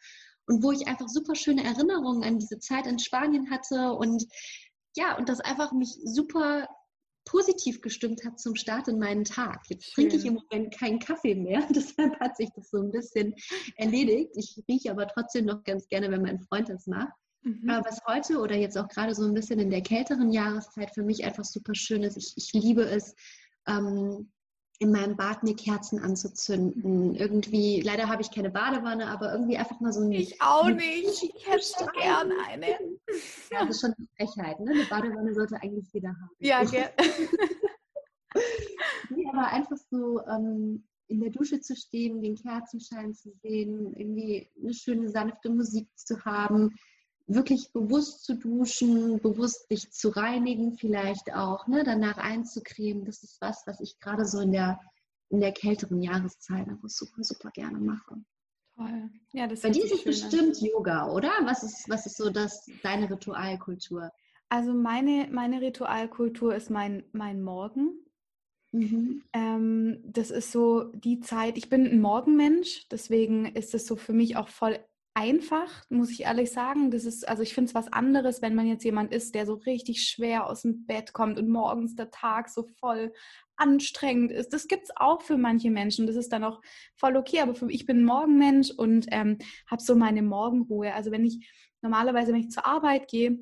und 0.47 0.63
wo 0.63 0.71
ich 0.71 0.87
einfach 0.87 1.07
super 1.09 1.35
schöne 1.35 1.63
Erinnerungen 1.63 2.23
an 2.23 2.39
diese 2.39 2.59
Zeit 2.59 2.87
in 2.87 2.99
Spanien 2.99 3.51
hatte 3.51 3.93
und 3.93 4.25
ja, 4.95 5.17
und 5.17 5.29
das 5.29 5.39
einfach 5.39 5.71
mich 5.71 5.97
super 6.03 6.67
positiv 7.25 7.81
gestimmt 7.81 8.25
hat 8.25 8.39
zum 8.39 8.55
Start 8.55 8.87
in 8.87 8.99
meinen 8.99 9.23
Tag. 9.23 9.61
Jetzt 9.69 9.85
Schön. 9.85 10.09
trinke 10.09 10.17
ich 10.17 10.25
im 10.25 10.35
Moment 10.35 10.77
keinen 10.77 10.99
Kaffee 10.99 11.35
mehr, 11.35 11.67
deshalb 11.75 12.19
hat 12.19 12.37
sich 12.37 12.49
das 12.55 12.69
so 12.69 12.77
ein 12.77 12.91
bisschen 12.91 13.33
erledigt. 13.77 14.31
Ich 14.35 14.61
rieche 14.67 14.91
aber 14.91 15.07
trotzdem 15.07 15.45
noch 15.45 15.63
ganz 15.63 15.87
gerne, 15.87 16.09
wenn 16.11 16.21
mein 16.21 16.39
Freund 16.39 16.69
das 16.69 16.87
macht. 16.87 17.13
Mhm. 17.43 17.69
Aber 17.69 17.87
was 17.87 17.99
heute 18.07 18.39
oder 18.39 18.55
jetzt 18.55 18.77
auch 18.77 18.87
gerade 18.87 19.15
so 19.15 19.23
ein 19.25 19.33
bisschen 19.33 19.59
in 19.59 19.69
der 19.69 19.81
kälteren 19.81 20.31
Jahreszeit 20.31 20.93
für 20.93 21.03
mich 21.03 21.23
einfach 21.23 21.45
super 21.45 21.73
schön 21.75 22.03
ist, 22.03 22.17
ich, 22.17 22.33
ich 22.35 22.53
liebe 22.53 22.83
es, 22.83 23.15
ähm, 23.67 24.31
in 24.81 24.91
meinem 24.91 25.15
Bad 25.15 25.43
mir 25.43 25.55
Kerzen 25.55 25.99
anzuzünden. 25.99 27.13
Irgendwie, 27.13 27.81
leider 27.81 28.09
habe 28.09 28.23
ich 28.23 28.31
keine 28.31 28.49
Badewanne, 28.49 29.09
aber 29.09 29.31
irgendwie 29.31 29.55
einfach 29.55 29.79
mal 29.79 29.93
so 29.93 30.01
ein. 30.01 30.11
Ich 30.11 30.41
auch 30.41 30.67
nicht. 30.69 31.21
Ich 31.21 31.47
hätte 31.47 31.63
so 31.63 31.85
gern 31.85 32.31
eine. 32.47 32.67
Ja, 33.51 33.59
das 33.59 33.75
ist 33.75 33.81
schon 33.81 33.93
eine 33.95 34.07
Frechheit. 34.17 34.59
Ne? 34.59 34.71
Eine 34.71 34.85
Badewanne 34.85 35.35
sollte 35.35 35.61
eigentlich 35.61 35.85
jeder 35.93 36.09
haben. 36.09 36.31
Ja, 36.39 36.63
gerne. 36.71 36.89
nee, 39.11 39.27
aber 39.31 39.49
einfach 39.49 39.77
so 39.91 40.19
ähm, 40.25 40.83
in 41.05 41.19
der 41.19 41.29
Dusche 41.29 41.61
zu 41.61 41.75
stehen, 41.75 42.23
den 42.23 42.35
Kerzenschein 42.35 43.13
zu 43.13 43.29
sehen, 43.43 43.93
irgendwie 43.95 44.49
eine 44.59 44.73
schöne, 44.73 45.09
sanfte 45.09 45.51
Musik 45.51 45.89
zu 45.93 46.25
haben, 46.25 46.75
wirklich 47.27 47.71
bewusst 47.71 48.23
zu 48.25 48.35
duschen, 48.35 49.19
bewusst 49.19 49.69
dich 49.71 49.91
zu 49.91 50.09
reinigen, 50.09 50.77
vielleicht 50.77 51.33
auch, 51.33 51.67
ne, 51.67 51.83
danach 51.83 52.17
einzucremen. 52.17 53.05
Das 53.05 53.23
ist 53.23 53.39
was, 53.41 53.65
was 53.65 53.79
ich 53.79 53.99
gerade 53.99 54.25
so 54.25 54.39
in 54.39 54.51
der, 54.51 54.79
in 55.29 55.39
der 55.39 55.51
kälteren 55.51 56.01
Jahreszeit 56.01 56.67
einfach 56.67 56.89
super, 56.89 57.23
super 57.23 57.51
gerne 57.51 57.79
mache. 57.79 58.15
Toll. 58.75 59.09
Ja, 59.33 59.47
das 59.47 59.61
Bei 59.61 59.69
dir 59.69 59.85
ist 59.85 59.93
es 59.93 60.03
bestimmt 60.03 60.57
an. 60.57 60.65
Yoga, 60.65 61.11
oder? 61.11 61.31
Was 61.43 61.63
ist, 61.63 61.89
was 61.89 62.05
ist 62.05 62.17
so 62.17 62.29
das, 62.29 62.65
deine 62.83 63.09
Ritualkultur? 63.09 64.11
Also 64.49 64.73
meine, 64.73 65.29
meine 65.31 65.61
Ritualkultur 65.61 66.55
ist 66.55 66.69
mein, 66.69 67.03
mein 67.13 67.41
Morgen. 67.41 68.05
Mhm. 68.71 69.23
Ähm, 69.33 69.99
das 70.05 70.31
ist 70.31 70.51
so 70.51 70.91
die 70.93 71.19
Zeit, 71.19 71.57
ich 71.57 71.69
bin 71.69 71.85
ein 71.85 72.01
Morgenmensch, 72.01 72.87
deswegen 72.89 73.45
ist 73.45 73.73
es 73.73 73.85
so 73.85 73.95
für 73.95 74.13
mich 74.13 74.37
auch 74.37 74.47
voll 74.47 74.79
einfach, 75.13 75.83
muss 75.89 76.09
ich 76.09 76.21
ehrlich 76.21 76.51
sagen. 76.51 76.91
Das 76.91 77.05
ist, 77.05 77.27
also 77.27 77.43
ich 77.43 77.53
finde 77.53 77.69
es 77.69 77.75
was 77.75 77.91
anderes, 77.91 78.41
wenn 78.41 78.55
man 78.55 78.67
jetzt 78.67 78.83
jemand 78.83 79.13
ist, 79.13 79.35
der 79.35 79.45
so 79.45 79.55
richtig 79.55 80.03
schwer 80.03 80.47
aus 80.47 80.61
dem 80.61 80.85
Bett 80.85 81.13
kommt 81.13 81.37
und 81.37 81.49
morgens 81.49 81.95
der 81.95 82.11
Tag 82.11 82.49
so 82.49 82.63
voll 82.79 83.13
anstrengend 83.57 84.31
ist. 84.31 84.53
Das 84.53 84.67
gibt 84.67 84.83
es 84.83 84.91
auch 84.95 85.21
für 85.21 85.37
manche 85.37 85.69
Menschen. 85.69 86.07
Das 86.07 86.15
ist 86.15 86.31
dann 86.31 86.43
auch 86.43 86.61
voll 86.95 87.17
okay. 87.17 87.41
Aber 87.41 87.55
für, 87.55 87.69
ich 87.69 87.85
bin 87.85 88.03
Morgenmensch 88.03 88.71
und 88.71 89.07
ähm, 89.11 89.37
habe 89.69 89.81
so 89.81 89.95
meine 89.95 90.21
Morgenruhe. 90.21 90.93
Also 90.93 91.11
wenn 91.11 91.25
ich 91.25 91.47
normalerweise, 91.81 92.31
wenn 92.31 92.41
ich 92.41 92.49
zur 92.49 92.65
Arbeit 92.65 93.09
gehe, 93.09 93.39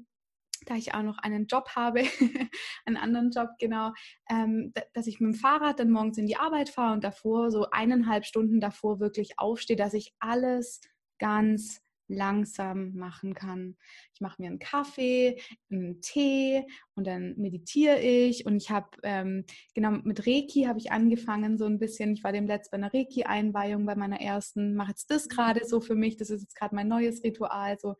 da 0.65 0.75
ich 0.75 0.93
auch 0.93 1.03
noch 1.03 1.19
einen 1.19 1.47
Job 1.47 1.69
habe, 1.75 2.01
einen 2.85 2.97
anderen 2.97 3.31
Job, 3.31 3.49
genau, 3.59 3.93
ähm, 4.29 4.73
dass 4.93 5.07
ich 5.07 5.19
mit 5.19 5.33
dem 5.33 5.39
Fahrrad 5.39 5.79
dann 5.79 5.89
morgens 5.89 6.17
in 6.17 6.27
die 6.27 6.35
Arbeit 6.35 6.69
fahre 6.69 6.93
und 6.93 7.03
davor, 7.03 7.51
so 7.51 7.69
eineinhalb 7.69 8.25
Stunden 8.25 8.59
davor 8.59 8.99
wirklich 8.99 9.39
aufstehe, 9.39 9.77
dass 9.77 9.93
ich 9.93 10.13
alles 10.19 10.81
ganz 11.19 11.81
langsam 12.09 12.95
machen 12.95 13.33
kann. 13.35 13.77
Ich 14.13 14.19
mache 14.19 14.41
mir 14.41 14.47
einen 14.47 14.59
Kaffee, 14.59 15.39
einen 15.71 16.01
Tee 16.01 16.65
und 16.95 17.07
dann 17.07 17.35
meditiere 17.37 17.99
ich 17.99 18.45
und 18.45 18.57
ich 18.57 18.71
habe 18.71 18.89
ähm, 19.03 19.45
genau 19.73 19.91
mit 19.91 20.27
Reiki 20.27 20.63
habe 20.63 20.79
ich 20.79 20.91
angefangen 20.91 21.57
so 21.57 21.65
ein 21.65 21.79
bisschen. 21.79 22.13
Ich 22.13 22.23
war 22.23 22.31
dem 22.31 22.47
letzten 22.47 22.71
bei 22.71 22.77
einer 22.77 22.93
Reiki-Einweihung 22.93 23.85
bei 23.85 23.95
meiner 23.95 24.19
ersten, 24.19 24.75
mache 24.75 24.89
jetzt 24.89 25.11
das 25.11 25.29
gerade 25.29 25.65
so 25.65 25.79
für 25.79 25.95
mich. 25.95 26.17
Das 26.17 26.29
ist 26.29 26.41
jetzt 26.41 26.55
gerade 26.55 26.75
mein 26.75 26.87
neues 26.87 27.23
Ritual 27.23 27.77
so 27.79 27.95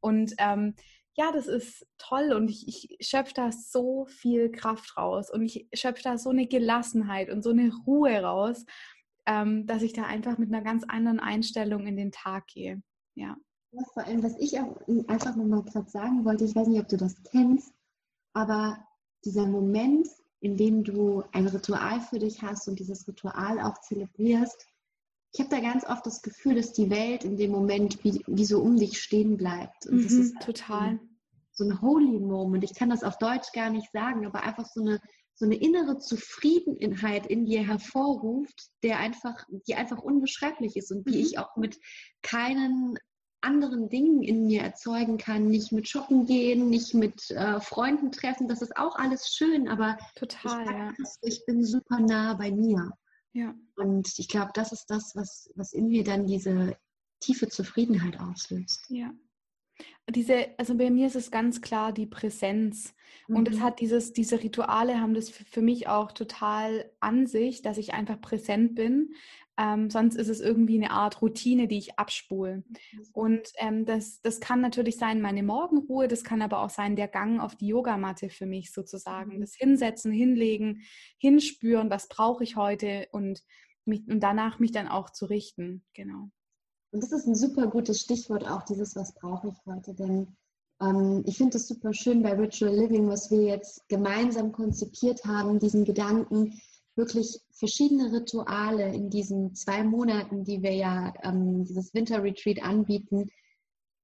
und 0.00 0.32
ähm, 0.38 0.74
ja, 1.16 1.32
das 1.32 1.48
ist 1.48 1.86
toll 1.98 2.32
und 2.32 2.48
ich, 2.50 2.66
ich 2.66 3.06
schöpfe 3.06 3.34
da 3.34 3.52
so 3.52 4.06
viel 4.06 4.50
Kraft 4.50 4.96
raus 4.96 5.30
und 5.30 5.42
ich 5.42 5.68
schöpfe 5.74 6.02
da 6.02 6.16
so 6.16 6.30
eine 6.30 6.46
Gelassenheit 6.46 7.28
und 7.30 7.42
so 7.42 7.50
eine 7.50 7.72
Ruhe 7.86 8.22
raus 8.22 8.64
ähm, 9.26 9.66
dass 9.66 9.82
ich 9.82 9.92
da 9.92 10.04
einfach 10.04 10.38
mit 10.38 10.52
einer 10.52 10.62
ganz 10.62 10.84
anderen 10.88 11.20
Einstellung 11.20 11.86
in 11.86 11.96
den 11.96 12.12
Tag 12.12 12.46
gehe. 12.48 12.82
Ja. 13.14 13.36
ja 13.72 13.82
vor 13.92 14.04
allem, 14.04 14.22
was 14.22 14.36
ich 14.38 14.58
auch 14.58 14.80
einfach 15.08 15.36
nochmal 15.36 15.62
gerade 15.62 15.90
sagen 15.90 16.24
wollte, 16.24 16.44
ich 16.44 16.54
weiß 16.54 16.68
nicht, 16.68 16.80
ob 16.80 16.88
du 16.88 16.96
das 16.96 17.22
kennst, 17.30 17.72
aber 18.32 18.78
dieser 19.24 19.46
Moment, 19.46 20.08
in 20.40 20.56
dem 20.56 20.84
du 20.84 21.22
ein 21.32 21.46
Ritual 21.46 22.00
für 22.00 22.18
dich 22.18 22.42
hast 22.42 22.68
und 22.68 22.78
dieses 22.78 23.06
Ritual 23.06 23.60
auch 23.60 23.78
zelebrierst, 23.80 24.66
ich 25.32 25.40
habe 25.40 25.50
da 25.50 25.60
ganz 25.60 25.84
oft 25.84 26.04
das 26.06 26.22
Gefühl, 26.22 26.56
dass 26.56 26.72
die 26.72 26.90
Welt 26.90 27.24
in 27.24 27.36
dem 27.36 27.52
Moment 27.52 28.02
wie, 28.02 28.22
wie 28.26 28.44
so 28.44 28.60
um 28.60 28.76
dich 28.76 29.00
stehen 29.00 29.36
bleibt. 29.36 29.86
Und 29.86 29.98
mhm, 29.98 30.02
das 30.02 30.12
ist 30.12 30.40
total. 30.40 30.98
So 31.52 31.64
ein 31.64 31.80
Holy 31.80 32.18
Moment. 32.18 32.64
Ich 32.64 32.74
kann 32.74 32.90
das 32.90 33.04
auf 33.04 33.18
Deutsch 33.18 33.52
gar 33.52 33.70
nicht 33.70 33.92
sagen, 33.92 34.26
aber 34.26 34.42
einfach 34.42 34.66
so 34.66 34.80
eine 34.80 35.00
so 35.40 35.46
eine 35.46 35.56
innere 35.56 35.98
Zufriedenheit 35.98 37.26
in 37.26 37.46
dir 37.46 37.66
hervorruft, 37.66 38.68
der 38.82 38.98
einfach, 38.98 39.46
die 39.66 39.74
einfach 39.74 39.98
unbeschreiblich 39.98 40.76
ist 40.76 40.92
und 40.92 41.08
die 41.08 41.16
mhm. 41.16 41.24
ich 41.24 41.38
auch 41.38 41.56
mit 41.56 41.80
keinen 42.20 42.98
anderen 43.40 43.88
Dingen 43.88 44.22
in 44.22 44.46
mir 44.46 44.60
erzeugen 44.60 45.16
kann, 45.16 45.48
nicht 45.48 45.72
mit 45.72 45.88
Shoppen 45.88 46.26
gehen, 46.26 46.68
nicht 46.68 46.92
mit 46.92 47.30
äh, 47.30 47.58
Freunden 47.58 48.12
treffen, 48.12 48.48
das 48.48 48.60
ist 48.60 48.76
auch 48.76 48.96
alles 48.96 49.34
schön, 49.34 49.66
aber 49.66 49.96
total, 50.14 50.60
ich, 50.60 50.68
ja. 50.68 50.92
ich 51.22 51.46
bin 51.46 51.64
super 51.64 52.00
nah 52.00 52.34
bei 52.34 52.52
mir. 52.52 52.90
Ja. 53.32 53.54
Und 53.76 54.12
ich 54.18 54.28
glaube, 54.28 54.50
das 54.52 54.72
ist 54.72 54.90
das, 54.90 55.16
was, 55.16 55.50
was 55.54 55.72
in 55.72 55.88
mir 55.88 56.04
dann 56.04 56.26
diese 56.26 56.76
tiefe 57.20 57.48
Zufriedenheit 57.48 58.20
auslöst. 58.20 58.84
Ja, 58.90 59.10
diese, 60.10 60.48
also 60.58 60.76
bei 60.76 60.90
mir 60.90 61.06
ist 61.06 61.16
es 61.16 61.30
ganz 61.30 61.60
klar 61.60 61.92
die 61.92 62.06
Präsenz. 62.06 62.94
Mhm. 63.28 63.36
Und 63.36 63.48
es 63.48 63.60
hat 63.60 63.80
dieses, 63.80 64.12
diese 64.12 64.42
Rituale 64.42 65.00
haben 65.00 65.14
das 65.14 65.30
für 65.30 65.62
mich 65.62 65.88
auch 65.88 66.12
total 66.12 66.90
an 67.00 67.26
sich, 67.26 67.62
dass 67.62 67.78
ich 67.78 67.94
einfach 67.94 68.20
präsent 68.20 68.74
bin. 68.74 69.14
Ähm, 69.58 69.90
sonst 69.90 70.16
ist 70.16 70.28
es 70.28 70.40
irgendwie 70.40 70.76
eine 70.76 70.90
Art 70.90 71.20
Routine, 71.20 71.68
die 71.68 71.76
ich 71.76 71.98
abspule. 71.98 72.64
Und 73.12 73.52
ähm, 73.58 73.84
das, 73.84 74.22
das 74.22 74.40
kann 74.40 74.60
natürlich 74.62 74.96
sein 74.96 75.20
meine 75.20 75.42
Morgenruhe, 75.42 76.08
das 76.08 76.24
kann 76.24 76.40
aber 76.40 76.60
auch 76.60 76.70
sein 76.70 76.96
der 76.96 77.08
Gang 77.08 77.40
auf 77.40 77.56
die 77.56 77.66
Yogamatte 77.66 78.30
für 78.30 78.46
mich 78.46 78.72
sozusagen. 78.72 79.36
Mhm. 79.36 79.40
Das 79.40 79.54
Hinsetzen, 79.54 80.12
Hinlegen, 80.12 80.82
Hinspüren, 81.18 81.90
was 81.90 82.08
brauche 82.08 82.42
ich 82.42 82.56
heute 82.56 83.08
und, 83.12 83.42
mich, 83.84 84.08
und 84.08 84.20
danach 84.20 84.60
mich 84.60 84.72
dann 84.72 84.88
auch 84.88 85.10
zu 85.10 85.26
richten. 85.26 85.84
Genau. 85.92 86.30
Und 86.92 87.02
das 87.02 87.12
ist 87.12 87.26
ein 87.26 87.34
super 87.34 87.68
gutes 87.68 88.00
Stichwort 88.00 88.46
auch, 88.48 88.62
dieses, 88.62 88.96
was 88.96 89.14
brauche 89.14 89.48
ich 89.48 89.54
heute. 89.66 89.94
Denn 89.94 90.36
ähm, 90.80 91.22
ich 91.26 91.36
finde 91.36 91.56
es 91.56 91.68
super 91.68 91.92
schön 91.92 92.22
bei 92.22 92.32
Ritual 92.32 92.74
Living, 92.74 93.08
was 93.08 93.30
wir 93.30 93.42
jetzt 93.42 93.88
gemeinsam 93.88 94.52
konzipiert 94.52 95.24
haben, 95.24 95.58
diesen 95.58 95.84
Gedanken, 95.84 96.60
wirklich 96.96 97.40
verschiedene 97.52 98.12
Rituale 98.12 98.92
in 98.92 99.10
diesen 99.10 99.54
zwei 99.54 99.84
Monaten, 99.84 100.44
die 100.44 100.62
wir 100.62 100.74
ja 100.74 101.14
ähm, 101.22 101.64
dieses 101.64 101.94
Winter-Retreat 101.94 102.62
anbieten, 102.62 103.30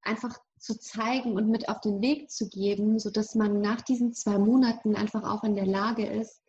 einfach 0.03 0.39
zu 0.59 0.79
zeigen 0.79 1.35
und 1.35 1.51
mit 1.51 1.69
auf 1.69 1.81
den 1.81 2.01
Weg 2.01 2.31
zu 2.31 2.49
geben, 2.49 2.99
sodass 2.99 3.35
man 3.35 3.61
nach 3.61 3.83
diesen 3.83 4.15
zwei 4.15 4.39
Monaten 4.39 4.95
einfach 4.95 5.25
auch 5.25 5.45
in 5.45 5.57
der 5.57 5.67
Lage 5.67 6.07
ist, 6.07 6.41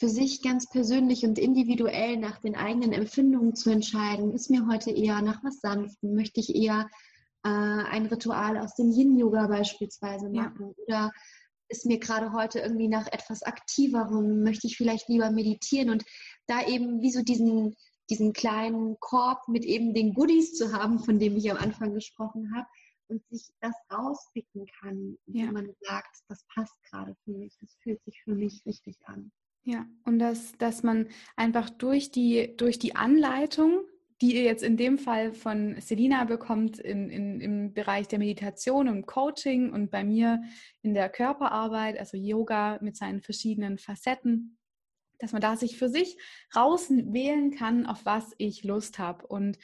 für 0.00 0.08
sich 0.08 0.40
ganz 0.40 0.66
persönlich 0.66 1.26
und 1.26 1.38
individuell 1.38 2.16
nach 2.16 2.38
den 2.38 2.56
eigenen 2.56 2.94
Empfindungen 2.94 3.54
zu 3.54 3.68
entscheiden. 3.68 4.32
Ist 4.32 4.48
mir 4.48 4.66
heute 4.66 4.90
eher 4.90 5.20
nach 5.20 5.44
was 5.44 5.60
Sanftem? 5.60 6.14
Möchte 6.14 6.40
ich 6.40 6.54
eher 6.54 6.88
äh, 7.44 7.48
ein 7.50 8.06
Ritual 8.06 8.56
aus 8.56 8.74
dem 8.74 8.90
Yin-Yoga 8.90 9.46
beispielsweise 9.48 10.30
machen? 10.30 10.74
Ja. 10.78 10.84
Oder 10.86 11.12
ist 11.68 11.84
mir 11.84 11.98
gerade 11.98 12.32
heute 12.32 12.60
irgendwie 12.60 12.88
nach 12.88 13.08
etwas 13.08 13.42
Aktiverem? 13.42 14.42
Möchte 14.42 14.68
ich 14.68 14.78
vielleicht 14.78 15.10
lieber 15.10 15.30
meditieren? 15.30 15.90
Und 15.90 16.02
da 16.46 16.66
eben 16.66 17.02
wie 17.02 17.12
so 17.12 17.22
diesen, 17.22 17.76
diesen 18.08 18.32
kleinen 18.32 18.96
Korb 19.00 19.48
mit 19.48 19.66
eben 19.66 19.92
den 19.92 20.14
Goodies 20.14 20.54
zu 20.54 20.72
haben, 20.72 20.98
von 21.00 21.18
dem 21.18 21.36
ich 21.36 21.50
am 21.50 21.58
Anfang 21.58 21.92
gesprochen 21.92 22.54
habe, 22.56 22.66
und 23.08 23.22
sich 23.28 23.50
das 23.60 23.74
rauspicken 23.92 24.66
kann, 24.80 25.18
ja. 25.26 25.46
wenn 25.46 25.52
man 25.52 25.74
sagt, 25.82 26.22
das 26.28 26.42
passt 26.54 26.80
gerade 26.84 27.14
für 27.24 27.32
mich, 27.32 27.54
das 27.60 27.76
fühlt 27.82 28.02
sich 28.04 28.22
für 28.22 28.34
mich 28.34 28.64
richtig 28.64 28.96
an. 29.04 29.30
Ja, 29.64 29.86
und 30.04 30.18
dass, 30.18 30.52
dass 30.58 30.82
man 30.82 31.08
einfach 31.36 31.70
durch 31.70 32.10
die, 32.10 32.56
durch 32.56 32.78
die 32.78 32.96
Anleitung, 32.96 33.80
die 34.20 34.34
ihr 34.34 34.42
jetzt 34.42 34.62
in 34.62 34.76
dem 34.76 34.98
Fall 34.98 35.32
von 35.32 35.80
Selina 35.80 36.24
bekommt 36.24 36.78
in, 36.78 37.08
in, 37.10 37.40
im 37.40 37.72
Bereich 37.72 38.08
der 38.08 38.18
Meditation 38.18 38.88
und 38.88 39.06
Coaching 39.06 39.72
und 39.72 39.90
bei 39.90 40.04
mir 40.04 40.42
in 40.82 40.94
der 40.94 41.08
Körperarbeit, 41.08 41.98
also 41.98 42.16
Yoga 42.16 42.78
mit 42.82 42.96
seinen 42.96 43.22
verschiedenen 43.22 43.78
Facetten, 43.78 44.58
dass 45.18 45.32
man 45.32 45.40
da 45.40 45.56
sich 45.56 45.78
für 45.78 45.88
sich 45.88 46.18
rauswählen 46.54 47.50
kann, 47.50 47.86
auf 47.86 48.04
was 48.04 48.32
ich 48.38 48.64
Lust 48.64 48.98
habe. 48.98 49.26
Und 49.26 49.58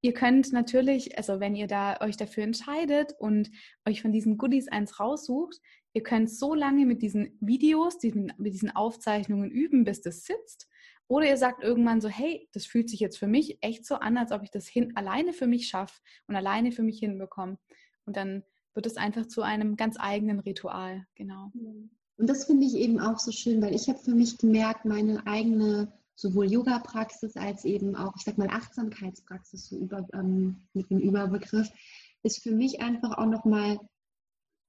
ihr 0.00 0.14
könnt 0.14 0.52
natürlich, 0.52 1.18
also 1.18 1.40
wenn 1.40 1.54
ihr 1.54 1.66
da 1.66 2.00
euch 2.00 2.16
dafür 2.16 2.44
entscheidet 2.44 3.14
und 3.18 3.50
euch 3.86 4.02
von 4.02 4.12
diesen 4.12 4.38
Goodies 4.38 4.68
eins 4.68 4.98
raussucht, 4.98 5.60
Ihr 5.92 6.02
könnt 6.02 6.30
so 6.30 6.54
lange 6.54 6.86
mit 6.86 7.02
diesen 7.02 7.36
Videos, 7.40 7.98
diesen, 7.98 8.32
mit 8.38 8.54
diesen 8.54 8.70
Aufzeichnungen 8.70 9.50
üben, 9.50 9.84
bis 9.84 10.00
das 10.00 10.24
sitzt. 10.24 10.68
Oder 11.08 11.26
ihr 11.26 11.36
sagt 11.36 11.64
irgendwann 11.64 12.00
so, 12.00 12.08
hey, 12.08 12.48
das 12.52 12.66
fühlt 12.66 12.88
sich 12.88 13.00
jetzt 13.00 13.18
für 13.18 13.26
mich 13.26 13.58
echt 13.62 13.84
so 13.84 13.96
an, 13.96 14.16
als 14.16 14.30
ob 14.30 14.44
ich 14.44 14.50
das 14.52 14.68
hin, 14.68 14.96
alleine 14.96 15.32
für 15.32 15.48
mich 15.48 15.66
schaffe 15.66 16.00
und 16.28 16.36
alleine 16.36 16.70
für 16.70 16.84
mich 16.84 17.00
hinbekomme. 17.00 17.58
Und 18.04 18.16
dann 18.16 18.44
wird 18.74 18.86
es 18.86 18.96
einfach 18.96 19.26
zu 19.26 19.42
einem 19.42 19.76
ganz 19.76 19.96
eigenen 19.98 20.38
Ritual, 20.38 21.06
genau. 21.16 21.50
Und 22.16 22.28
das 22.28 22.44
finde 22.44 22.66
ich 22.66 22.74
eben 22.74 23.00
auch 23.00 23.18
so 23.18 23.32
schön, 23.32 23.60
weil 23.60 23.74
ich 23.74 23.88
habe 23.88 23.98
für 23.98 24.14
mich 24.14 24.38
gemerkt, 24.38 24.84
meine 24.84 25.26
eigene 25.26 25.92
sowohl 26.14 26.52
Yoga-Praxis 26.52 27.36
als 27.36 27.64
eben 27.64 27.96
auch, 27.96 28.14
ich 28.16 28.22
sag 28.22 28.36
mal, 28.38 28.48
Achtsamkeitspraxis 28.48 29.68
so 29.68 29.78
über, 29.78 30.06
ähm, 30.12 30.60
mit 30.74 30.90
dem 30.90 30.98
Überbegriff, 30.98 31.70
ist 32.22 32.42
für 32.42 32.52
mich 32.52 32.82
einfach 32.82 33.16
auch 33.16 33.26
nochmal 33.26 33.80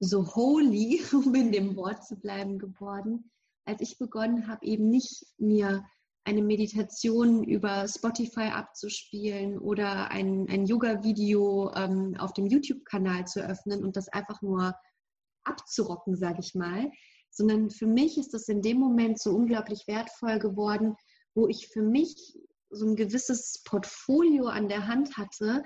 so 0.01 0.25
holy, 0.35 1.01
um 1.13 1.33
in 1.35 1.51
dem 1.51 1.75
Wort 1.77 2.05
zu 2.05 2.17
bleiben, 2.17 2.59
geworden, 2.59 3.31
als 3.65 3.81
ich 3.81 3.97
begonnen 3.97 4.47
habe, 4.47 4.65
eben 4.65 4.89
nicht 4.89 5.25
mir 5.37 5.85
eine 6.23 6.41
Meditation 6.41 7.43
über 7.43 7.87
Spotify 7.87 8.49
abzuspielen 8.51 9.57
oder 9.57 10.11
ein, 10.11 10.47
ein 10.49 10.65
Yoga-Video 10.65 11.71
ähm, 11.73 12.15
auf 12.19 12.33
dem 12.33 12.45
YouTube-Kanal 12.45 13.25
zu 13.25 13.41
öffnen 13.41 13.83
und 13.83 13.95
das 13.95 14.07
einfach 14.09 14.41
nur 14.41 14.75
abzurocken, 15.43 16.15
sage 16.15 16.39
ich 16.39 16.53
mal, 16.53 16.91
sondern 17.31 17.71
für 17.71 17.87
mich 17.87 18.17
ist 18.17 18.33
das 18.33 18.47
in 18.49 18.61
dem 18.61 18.77
Moment 18.77 19.19
so 19.19 19.31
unglaublich 19.31 19.87
wertvoll 19.87 20.37
geworden, 20.37 20.95
wo 21.33 21.47
ich 21.47 21.69
für 21.69 21.81
mich 21.81 22.37
so 22.69 22.85
ein 22.85 22.95
gewisses 22.95 23.63
Portfolio 23.65 24.45
an 24.45 24.67
der 24.67 24.87
Hand 24.87 25.17
hatte, 25.17 25.63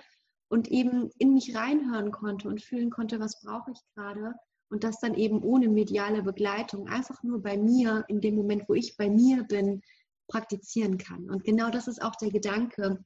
und 0.47 0.69
eben 0.69 1.09
in 1.17 1.33
mich 1.33 1.55
reinhören 1.55 2.11
konnte 2.11 2.47
und 2.47 2.61
fühlen 2.61 2.89
konnte, 2.89 3.19
was 3.19 3.41
brauche 3.41 3.71
ich 3.71 3.79
gerade 3.95 4.33
und 4.69 4.83
das 4.83 4.99
dann 4.99 5.13
eben 5.13 5.43
ohne 5.43 5.69
mediale 5.69 6.23
Begleitung, 6.23 6.87
einfach 6.87 7.21
nur 7.23 7.41
bei 7.41 7.57
mir, 7.57 8.03
in 8.07 8.21
dem 8.21 8.35
Moment, 8.35 8.67
wo 8.67 8.73
ich 8.73 8.97
bei 8.97 9.09
mir 9.09 9.43
bin, 9.43 9.81
praktizieren 10.27 10.97
kann. 10.97 11.29
Und 11.29 11.43
genau 11.43 11.69
das 11.69 11.87
ist 11.87 12.01
auch 12.01 12.15
der 12.15 12.31
Gedanke, 12.31 13.03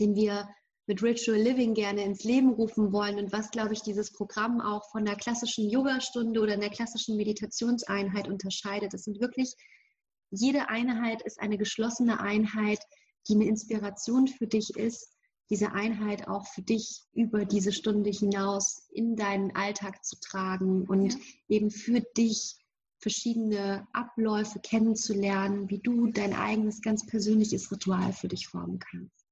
den 0.00 0.14
wir 0.14 0.48
mit 0.86 1.02
Ritual 1.02 1.38
Living 1.38 1.74
gerne 1.74 2.04
ins 2.04 2.24
Leben 2.24 2.50
rufen 2.50 2.92
wollen 2.92 3.18
und 3.18 3.32
was, 3.32 3.50
glaube 3.50 3.72
ich, 3.72 3.82
dieses 3.82 4.12
Programm 4.12 4.60
auch 4.60 4.90
von 4.90 5.04
der 5.04 5.16
klassischen 5.16 5.70
Yogastunde 5.70 6.40
oder 6.40 6.54
einer 6.54 6.68
klassischen 6.68 7.16
Meditationseinheit 7.16 8.28
unterscheidet. 8.28 8.92
Das 8.92 9.04
sind 9.04 9.20
wirklich, 9.20 9.54
jede 10.30 10.68
Einheit 10.68 11.22
ist 11.22 11.40
eine 11.40 11.56
geschlossene 11.56 12.20
Einheit, 12.20 12.80
die 13.28 13.34
eine 13.34 13.46
Inspiration 13.46 14.28
für 14.28 14.46
dich 14.46 14.76
ist, 14.76 15.13
diese 15.50 15.72
Einheit 15.72 16.28
auch 16.28 16.46
für 16.46 16.62
dich 16.62 17.02
über 17.12 17.44
diese 17.44 17.72
Stunde 17.72 18.10
hinaus 18.10 18.88
in 18.92 19.16
deinen 19.16 19.54
Alltag 19.54 20.04
zu 20.04 20.16
tragen 20.20 20.86
und 20.86 21.12
ja. 21.12 21.18
eben 21.48 21.70
für 21.70 22.00
dich 22.16 22.56
verschiedene 22.98 23.86
Abläufe 23.92 24.60
kennenzulernen, 24.60 25.68
wie 25.68 25.78
du 25.78 26.06
dein 26.06 26.32
eigenes 26.32 26.80
ganz 26.80 27.04
persönliches 27.06 27.70
Ritual 27.70 28.12
für 28.12 28.28
dich 28.28 28.48
formen 28.48 28.78
kannst. 28.78 29.24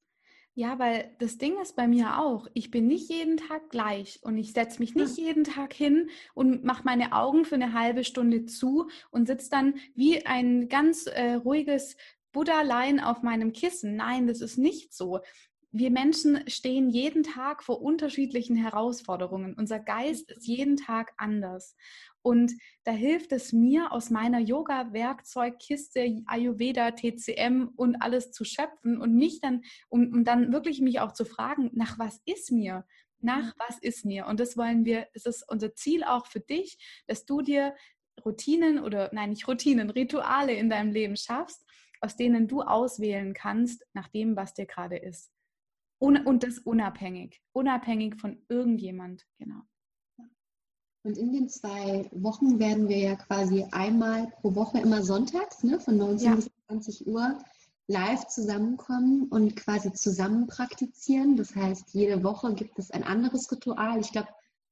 Ja, 0.55 0.79
weil 0.79 1.16
das 1.18 1.38
Ding 1.38 1.59
ist 1.62 1.77
bei 1.77 1.88
mir 1.88 2.18
auch, 2.18 2.46
ich 2.53 2.70
bin 2.70 2.87
nicht 2.87 3.09
jeden 3.09 3.38
Tag 3.38 3.70
gleich 3.70 4.18
und 4.22 4.37
ich 4.37 4.53
setze 4.53 4.81
mich 4.81 4.94
nicht 4.94 5.16
jeden 5.16 5.44
Tag 5.44 5.72
hin 5.72 6.11
und 6.35 6.62
mache 6.62 6.83
meine 6.85 7.14
Augen 7.14 7.46
für 7.46 7.55
eine 7.55 7.72
halbe 7.72 8.05
Stunde 8.05 8.44
zu 8.44 8.90
und 9.11 9.27
sitze 9.27 9.48
dann 9.48 9.77
wie 9.94 10.27
ein 10.27 10.68
ganz 10.68 11.07
äh, 11.07 11.35
ruhiges 11.35 11.96
Buddha-Lein 12.33 13.01
auf 13.01 13.22
meinem 13.22 13.55
Kissen. 13.55 13.96
Nein, 13.96 14.27
das 14.27 14.42
ist 14.42 14.59
nicht 14.59 14.92
so. 14.92 15.20
Wir 15.75 15.91
Menschen 15.91 16.49
stehen 16.51 16.91
jeden 16.91 17.23
Tag 17.23 17.63
vor 17.63 17.81
unterschiedlichen 17.81 18.57
Herausforderungen. 18.57 19.55
Unser 19.55 19.81
Geist 19.81 20.31
ist 20.31 20.47
jeden 20.47 20.77
Tag 20.77 21.15
anders. 21.17 21.77
Und 22.21 22.53
da 22.85 22.93
hilft 22.93 23.33
es 23.33 23.55
mir, 23.55 23.91
aus 23.91 24.11
meiner 24.11 24.39
Yoga-Werkzeugkiste, 24.39 26.23
Ayurveda, 26.27 26.91
TCM 26.91 27.71
und 27.75 27.97
alles 27.97 28.33
zu 28.33 28.45
schöpfen 28.45 29.01
und 29.01 29.15
mich 29.15 29.41
dann, 29.41 29.63
um, 29.89 30.13
um 30.13 30.25
dann 30.25 30.53
wirklich 30.53 30.83
mich 30.83 31.01
auch 31.01 31.13
zu 31.13 31.25
fragen, 31.25 31.71
nach 31.73 31.99
was 31.99 32.21
ist 32.27 32.53
mir? 32.53 32.85
Nach 33.21 33.55
was 33.57 33.79
ist 33.79 34.05
mir? 34.05 34.27
Und 34.27 34.41
das 34.41 34.59
wollen 34.59 34.85
wir, 34.85 35.09
es 35.15 35.25
ist 35.25 35.43
unser 35.49 35.75
Ziel 35.75 36.05
auch 36.05 36.27
für 36.27 36.41
dich, 36.41 37.03
dass 37.07 37.25
du 37.25 37.41
dir 37.41 37.75
Routinen 38.23 38.79
oder, 38.79 39.09
nein, 39.15 39.31
nicht 39.31 39.49
Routinen, 39.49 39.89
Rituale 39.89 40.53
in 40.53 40.69
deinem 40.69 40.93
Leben 40.93 41.17
schaffst, 41.17 41.65
aus 42.03 42.17
denen 42.17 42.47
du 42.47 42.61
auswählen 42.61 43.33
kannst, 43.33 43.87
nach 43.95 44.09
dem, 44.09 44.37
was 44.37 44.53
dir 44.53 44.67
gerade 44.67 44.99
ist. 44.99 45.32
Und 46.03 46.43
das 46.43 46.59
unabhängig, 46.59 47.41
unabhängig 47.53 48.21
von 48.21 48.37
irgendjemand, 48.49 49.25
genau. 49.38 49.62
Und 51.05 51.17
in 51.17 51.33
den 51.33 51.49
zwei 51.49 52.09
Wochen 52.11 52.59
werden 52.59 52.88
wir 52.88 52.99
ja 52.99 53.15
quasi 53.15 53.65
einmal 53.71 54.27
pro 54.41 54.53
Woche 54.57 54.81
immer 54.81 55.05
sonntags 55.05 55.62
ne, 55.62 55.79
von 55.79 55.97
19 55.97 56.29
ja. 56.29 56.35
bis 56.35 56.51
20 56.67 57.07
Uhr 57.07 57.38
live 57.87 58.27
zusammenkommen 58.27 59.29
und 59.29 59.55
quasi 59.55 59.93
zusammen 59.93 60.49
praktizieren. 60.49 61.37
Das 61.37 61.55
heißt, 61.55 61.95
jede 61.95 62.25
Woche 62.25 62.53
gibt 62.55 62.81
es 62.81 62.91
ein 62.91 63.05
anderes 63.05 63.51
Ritual. 63.53 64.01
Ich 64.01 64.11
glaube, 64.11 64.29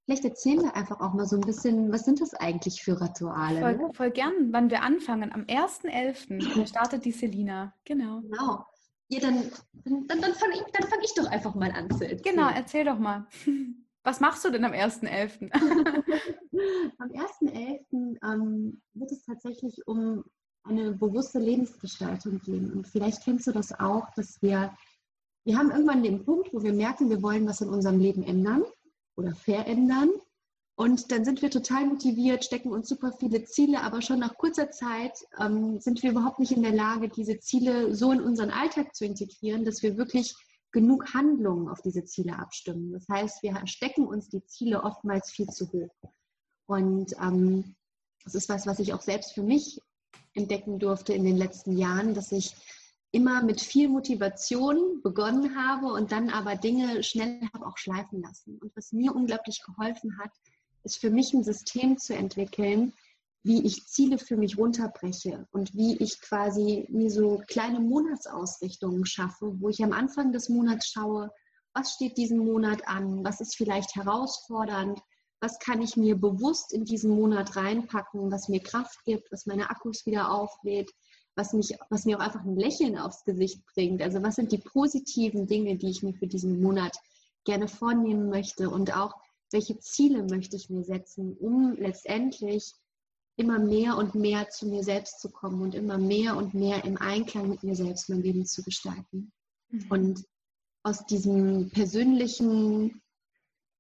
vielleicht 0.07 0.25
erzählen 0.25 0.63
wir 0.63 0.75
einfach 0.75 1.01
auch 1.01 1.15
mal 1.15 1.27
so 1.27 1.37
ein 1.37 1.43
bisschen, 1.43 1.93
was 1.93 2.05
sind 2.05 2.21
das 2.21 2.35
eigentlich 2.35 2.83
für 2.83 3.01
Rituale? 3.01 3.61
Voll, 3.61 3.77
ne? 3.77 3.91
voll 3.95 4.11
gern, 4.11 4.53
wann 4.53 4.69
wir 4.71 4.83
anfangen. 4.83 5.33
Am 5.33 5.43
1.11. 5.43 6.67
startet 6.67 7.05
die 7.05 7.13
Selina. 7.13 7.73
Genau. 7.85 8.21
Genau. 8.21 8.65
Ja, 9.11 9.19
dann, 9.21 9.51
dann, 9.85 10.07
dann 10.21 10.35
fange 10.35 10.55
ich, 10.55 10.89
fang 10.89 11.01
ich 11.03 11.15
doch 11.15 11.27
einfach 11.27 11.55
mal 11.57 11.73
an 11.73 11.91
zu 11.91 12.05
erzählen. 12.05 12.37
Genau, 12.37 12.49
erzähl 12.49 12.85
doch 12.85 12.99
mal. 12.99 13.27
Was 14.05 14.21
machst 14.21 14.45
du 14.45 14.51
denn 14.51 14.65
am 14.65 14.73
1.11.? 14.73 15.53
am 16.99 17.09
1.11. 17.09 18.19
Ähm, 18.23 18.81
wird 18.95 19.11
es 19.11 19.25
tatsächlich 19.25 19.87
um 19.87 20.25
eine 20.63 20.93
bewusste 20.93 21.41
Lebensgestaltung 21.41 22.41
gehen. 22.41 22.73
Und 22.73 22.87
vielleicht 22.87 23.25
kennst 23.25 23.49
du 23.49 23.53
das 23.53 23.79
auch, 23.79 24.09
dass 24.15 24.41
wir, 24.43 24.75
wir 25.45 25.59
haben 25.59 25.71
irgendwann 25.71 26.05
den 26.05 26.25
Punkt, 26.25 26.55
wo 26.55 26.63
wir 26.63 26.73
merken, 26.73 27.11
wir 27.11 27.21
wollen 27.21 27.47
was 27.47 27.61
in 27.61 27.69
unserem 27.69 27.99
Leben 27.99 28.23
ändern 28.23 28.63
oder 29.17 29.35
verändern. 29.35 30.11
Und 30.81 31.13
dann 31.13 31.27
sind 31.27 31.43
wir 31.43 31.51
total 31.51 31.85
motiviert, 31.85 32.43
stecken 32.43 32.73
uns 32.73 32.89
super 32.89 33.13
viele 33.13 33.45
Ziele, 33.45 33.83
aber 33.83 34.01
schon 34.01 34.19
nach 34.19 34.39
kurzer 34.39 34.71
Zeit 34.71 35.13
ähm, 35.39 35.79
sind 35.79 36.03
wir 36.03 36.13
überhaupt 36.13 36.39
nicht 36.39 36.53
in 36.53 36.63
der 36.63 36.73
Lage, 36.73 37.11
diese 37.11 37.39
Ziele 37.39 37.95
so 37.95 38.13
in 38.13 38.23
unseren 38.23 38.49
Alltag 38.49 38.95
zu 38.95 39.05
integrieren, 39.05 39.67
dass 39.67 39.83
wir 39.83 39.99
wirklich 39.99 40.35
genug 40.73 41.13
Handlungen 41.13 41.69
auf 41.69 41.83
diese 41.83 42.07
Ziele 42.07 42.39
abstimmen. 42.39 42.95
Das 42.95 43.07
heißt, 43.11 43.43
wir 43.43 43.61
stecken 43.67 44.07
uns 44.07 44.31
die 44.31 44.43
Ziele 44.47 44.83
oftmals 44.83 45.31
viel 45.31 45.49
zu 45.49 45.71
hoch. 45.71 45.95
Und 46.65 47.13
ähm, 47.21 47.75
das 48.25 48.35
ist 48.35 48.49
was, 48.49 48.67
was 48.67 48.79
ich 48.79 48.95
auch 48.95 49.03
selbst 49.03 49.35
für 49.35 49.43
mich 49.43 49.83
entdecken 50.33 50.79
durfte 50.79 51.13
in 51.13 51.25
den 51.25 51.37
letzten 51.37 51.77
Jahren, 51.77 52.15
dass 52.15 52.33
ich 52.33 52.55
immer 53.13 53.43
mit 53.43 53.61
viel 53.61 53.91
Motivation 53.91 55.03
begonnen 55.03 55.55
habe 55.57 55.89
und 55.89 56.11
dann 56.11 56.31
aber 56.31 56.57
Dinge 56.57 57.03
schnell 57.03 57.43
habe 57.53 57.67
auch 57.67 57.77
schleifen 57.77 58.23
lassen. 58.23 58.57
Und 58.57 58.75
was 58.75 58.93
mir 58.93 59.15
unglaublich 59.15 59.63
geholfen 59.63 60.19
hat, 60.19 60.31
ist 60.85 60.99
für 60.99 61.11
mich 61.11 61.33
ein 61.33 61.45
System 61.45 61.99
zu 61.99 62.15
entwickeln, 62.15 62.93
wie 63.43 63.65
ich 63.65 63.87
Ziele 63.87 64.19
für 64.19 64.37
mich 64.37 64.59
runterbreche 64.59 65.47
und 65.51 65.75
wie 65.75 65.97
ich 65.97 66.21
quasi 66.21 66.87
mir 66.91 67.11
so 67.11 67.43
kleine 67.47 67.81
Monatsausrichtungen 67.81 69.07
schaffe, 69.07 69.55
wo 69.61 69.69
ich 69.71 69.83
am 69.83 69.93
Anfang 69.93 70.33
des 70.33 70.49
Monats 70.49 70.89
schaue, 70.89 71.31
was 71.73 71.93
steht 71.93 72.19
diesen 72.19 72.39
Monat 72.39 72.87
an, 72.87 73.25
was 73.25 73.41
ist 73.41 73.57
vielleicht 73.57 73.95
herausfordernd, 73.95 75.01
was 75.41 75.59
kann 75.59 75.81
ich 75.81 75.97
mir 75.97 76.17
bewusst 76.17 76.73
in 76.73 76.85
diesen 76.85 77.11
Monat 77.11 77.57
reinpacken, 77.57 78.31
was 78.31 78.49
mir 78.49 78.61
Kraft 78.61 79.05
gibt, 79.05 79.33
was 79.33 79.47
meine 79.47 79.71
Akkus 79.71 80.05
wieder 80.05 80.31
auflädt, 80.31 80.91
was, 81.35 81.55
mich, 81.55 81.75
was 81.89 82.05
mir 82.05 82.19
auch 82.19 82.23
einfach 82.23 82.45
ein 82.45 82.57
Lächeln 82.57 82.99
aufs 82.99 83.25
Gesicht 83.25 83.65
bringt. 83.75 84.03
Also 84.03 84.23
was 84.23 84.37
sind 84.37 84.53
die 84.53 84.59
positiven 84.59 85.47
Dinge, 85.47 85.77
die 85.77 85.91
ich 85.91 86.03
mir 86.03 86.13
für 86.13 86.27
diesen 86.27 86.61
Monat 86.61 86.95
gerne 87.45 87.69
vornehmen 87.69 88.29
möchte 88.29 88.69
und 88.69 88.95
auch 88.95 89.15
welche 89.53 89.79
Ziele 89.79 90.25
möchte 90.25 90.57
ich 90.57 90.71
mir 90.71 90.85
setzen, 90.85 91.37
um 91.39 91.75
letztendlich 91.77 92.75
immer 93.37 93.59
mehr 93.59 93.97
und 93.97 94.15
mehr 94.15 94.49
zu 94.51 94.67
mir 94.67 94.83
selbst 94.83 95.21
zu 95.21 95.31
kommen 95.31 95.63
und 95.63 95.75
immer 95.75 95.99
mehr 95.99 96.37
und 96.37 96.55
mehr 96.55 96.85
im 96.85 96.99
Einklang 96.99 97.49
mit 97.49 97.63
mir 97.63 97.75
selbst 97.75 98.09
mein 98.09 98.23
Leben 98.23 98.45
zu 98.45 98.63
gestalten. 98.63 99.33
Mhm. 99.71 99.87
Und 99.89 100.25
aus 100.83 101.05
diesem 101.07 101.71
persönlichen, 101.71 103.03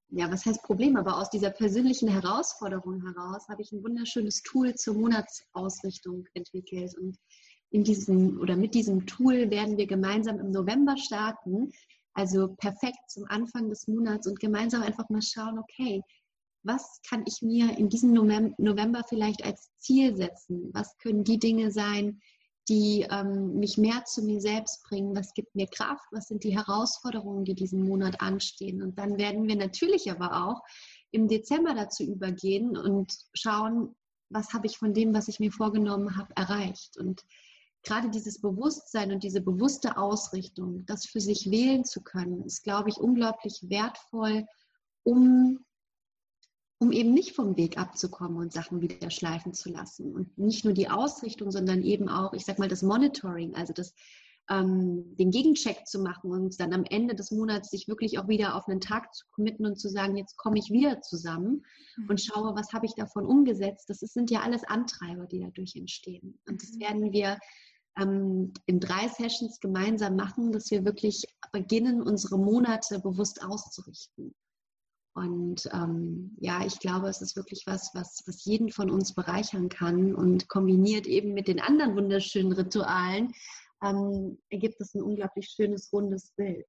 ja, 0.08 0.30
was 0.30 0.46
heißt 0.46 0.62
Problem, 0.62 0.96
aber 0.96 1.18
aus 1.18 1.30
dieser 1.30 1.50
persönlichen 1.50 2.08
Herausforderung 2.08 3.02
heraus 3.02 3.48
habe 3.48 3.62
ich 3.62 3.72
ein 3.72 3.82
wunderschönes 3.82 4.42
Tool 4.42 4.74
zur 4.74 4.94
Monatsausrichtung 4.94 6.26
entwickelt. 6.34 6.96
Und 6.98 7.18
in 7.70 7.84
diesem 7.84 8.40
oder 8.40 8.56
mit 8.56 8.74
diesem 8.74 9.06
Tool 9.06 9.50
werden 9.50 9.76
wir 9.76 9.86
gemeinsam 9.86 10.40
im 10.40 10.50
November 10.50 10.96
starten. 10.96 11.72
Also 12.14 12.54
perfekt 12.56 13.08
zum 13.08 13.24
Anfang 13.28 13.68
des 13.68 13.86
Monats 13.86 14.26
und 14.26 14.40
gemeinsam 14.40 14.82
einfach 14.82 15.08
mal 15.08 15.22
schauen, 15.22 15.58
okay, 15.58 16.02
was 16.62 17.00
kann 17.08 17.24
ich 17.26 17.40
mir 17.42 17.78
in 17.78 17.88
diesem 17.88 18.12
November 18.12 19.02
vielleicht 19.08 19.44
als 19.44 19.70
Ziel 19.78 20.16
setzen? 20.16 20.70
Was 20.74 20.96
können 20.98 21.24
die 21.24 21.38
Dinge 21.38 21.70
sein, 21.70 22.20
die 22.68 23.06
ähm, 23.10 23.54
mich 23.54 23.78
mehr 23.78 24.04
zu 24.04 24.22
mir 24.22 24.40
selbst 24.40 24.82
bringen? 24.84 25.16
Was 25.16 25.32
gibt 25.32 25.54
mir 25.54 25.66
Kraft? 25.66 26.06
Was 26.12 26.26
sind 26.26 26.44
die 26.44 26.56
Herausforderungen, 26.56 27.44
die 27.44 27.54
diesen 27.54 27.82
Monat 27.82 28.20
anstehen? 28.20 28.82
Und 28.82 28.98
dann 28.98 29.16
werden 29.16 29.48
wir 29.48 29.56
natürlich 29.56 30.10
aber 30.10 30.46
auch 30.46 30.60
im 31.12 31.28
Dezember 31.28 31.74
dazu 31.74 32.04
übergehen 32.04 32.76
und 32.76 33.12
schauen, 33.32 33.96
was 34.28 34.52
habe 34.52 34.66
ich 34.66 34.78
von 34.78 34.94
dem, 34.94 35.14
was 35.14 35.28
ich 35.28 35.40
mir 35.40 35.50
vorgenommen 35.50 36.16
habe, 36.16 36.32
erreicht? 36.36 36.96
Und 36.98 37.22
gerade 37.82 38.10
dieses 38.10 38.40
Bewusstsein 38.40 39.12
und 39.12 39.22
diese 39.22 39.40
bewusste 39.40 39.96
Ausrichtung, 39.96 40.84
das 40.86 41.06
für 41.06 41.20
sich 41.20 41.50
wählen 41.50 41.84
zu 41.84 42.02
können, 42.02 42.44
ist, 42.44 42.62
glaube 42.62 42.90
ich, 42.90 42.98
unglaublich 42.98 43.60
wertvoll, 43.68 44.46
um 45.02 45.64
um 46.82 46.92
eben 46.92 47.12
nicht 47.12 47.36
vom 47.36 47.58
Weg 47.58 47.78
abzukommen 47.78 48.38
und 48.38 48.54
Sachen 48.54 48.80
wieder 48.80 49.10
schleifen 49.10 49.52
zu 49.52 49.68
lassen. 49.68 50.14
Und 50.14 50.38
nicht 50.38 50.64
nur 50.64 50.72
die 50.72 50.88
Ausrichtung, 50.88 51.50
sondern 51.50 51.82
eben 51.82 52.08
auch, 52.08 52.32
ich 52.32 52.46
sag 52.46 52.58
mal, 52.58 52.68
das 52.68 52.82
Monitoring, 52.82 53.54
also 53.54 53.74
das, 53.74 53.92
ähm, 54.48 55.14
den 55.16 55.30
Gegencheck 55.30 55.86
zu 55.86 56.00
machen 56.00 56.32
und 56.32 56.58
dann 56.58 56.72
am 56.72 56.84
Ende 56.84 57.14
des 57.14 57.32
Monats 57.32 57.70
sich 57.70 57.86
wirklich 57.86 58.18
auch 58.18 58.28
wieder 58.28 58.56
auf 58.56 58.66
einen 58.66 58.80
Tag 58.80 59.14
zu 59.14 59.26
committen 59.30 59.66
und 59.66 59.78
zu 59.78 59.90
sagen, 59.90 60.16
jetzt 60.16 60.38
komme 60.38 60.58
ich 60.58 60.70
wieder 60.70 61.02
zusammen 61.02 61.66
mhm. 61.98 62.08
und 62.08 62.20
schaue, 62.20 62.54
was 62.54 62.72
habe 62.72 62.86
ich 62.86 62.94
davon 62.94 63.26
umgesetzt. 63.26 63.90
Das 63.90 64.00
ist, 64.00 64.14
sind 64.14 64.30
ja 64.30 64.40
alles 64.40 64.64
Antreiber, 64.64 65.26
die 65.26 65.40
dadurch 65.40 65.76
entstehen. 65.76 66.40
Und 66.48 66.62
das 66.62 66.72
mhm. 66.72 66.80
werden 66.80 67.12
wir 67.12 67.38
ähm, 68.00 68.52
in 68.66 68.80
drei 68.80 69.08
Sessions 69.08 69.60
gemeinsam 69.60 70.16
machen, 70.16 70.52
dass 70.52 70.70
wir 70.70 70.84
wirklich 70.84 71.26
beginnen, 71.52 72.02
unsere 72.02 72.38
Monate 72.38 73.00
bewusst 73.00 73.42
auszurichten. 73.44 74.34
Und 75.14 75.68
ähm, 75.72 76.36
ja, 76.40 76.64
ich 76.64 76.78
glaube, 76.78 77.08
es 77.08 77.20
ist 77.20 77.36
wirklich 77.36 77.64
was, 77.66 77.90
was, 77.94 78.22
was 78.26 78.44
jeden 78.44 78.70
von 78.70 78.90
uns 78.90 79.14
bereichern 79.14 79.68
kann 79.68 80.14
und 80.14 80.48
kombiniert 80.48 81.06
eben 81.06 81.34
mit 81.34 81.48
den 81.48 81.60
anderen 81.60 81.96
wunderschönen 81.96 82.52
Ritualen, 82.52 83.32
ähm, 83.82 84.38
ergibt 84.50 84.80
es 84.80 84.94
ein 84.94 85.02
unglaublich 85.02 85.48
schönes, 85.48 85.92
rundes 85.92 86.32
Bild. 86.36 86.66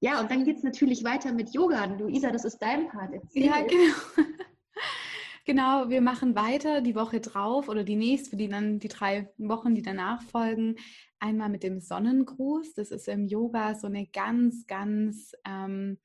Ja, 0.00 0.20
und 0.20 0.30
dann 0.30 0.44
geht 0.44 0.56
es 0.56 0.64
natürlich 0.64 1.04
weiter 1.04 1.32
mit 1.32 1.54
Yoga. 1.54 1.84
Luisa, 1.84 2.32
das 2.32 2.44
ist 2.44 2.58
dein 2.58 2.88
Part. 2.88 3.12
Erzähl. 3.12 3.44
Ja, 3.44 3.60
genau. 3.62 3.94
Genau, 5.44 5.88
wir 5.88 6.00
machen 6.00 6.34
weiter 6.34 6.80
die 6.80 6.94
Woche 6.94 7.20
drauf 7.20 7.68
oder 7.68 7.84
die 7.84 7.96
nächste, 7.96 8.36
die 8.36 8.48
dann 8.48 8.78
die 8.78 8.88
drei 8.88 9.28
Wochen, 9.38 9.74
die 9.74 9.82
danach 9.82 10.22
folgen, 10.22 10.76
einmal 11.18 11.48
mit 11.48 11.62
dem 11.62 11.80
Sonnengruß. 11.80 12.74
Das 12.74 12.90
ist 12.90 13.08
im 13.08 13.26
Yoga 13.26 13.74
so 13.74 13.86
eine 13.86 14.06
ganz, 14.06 14.66
ganz 14.66 15.32
ähm, 15.46 15.98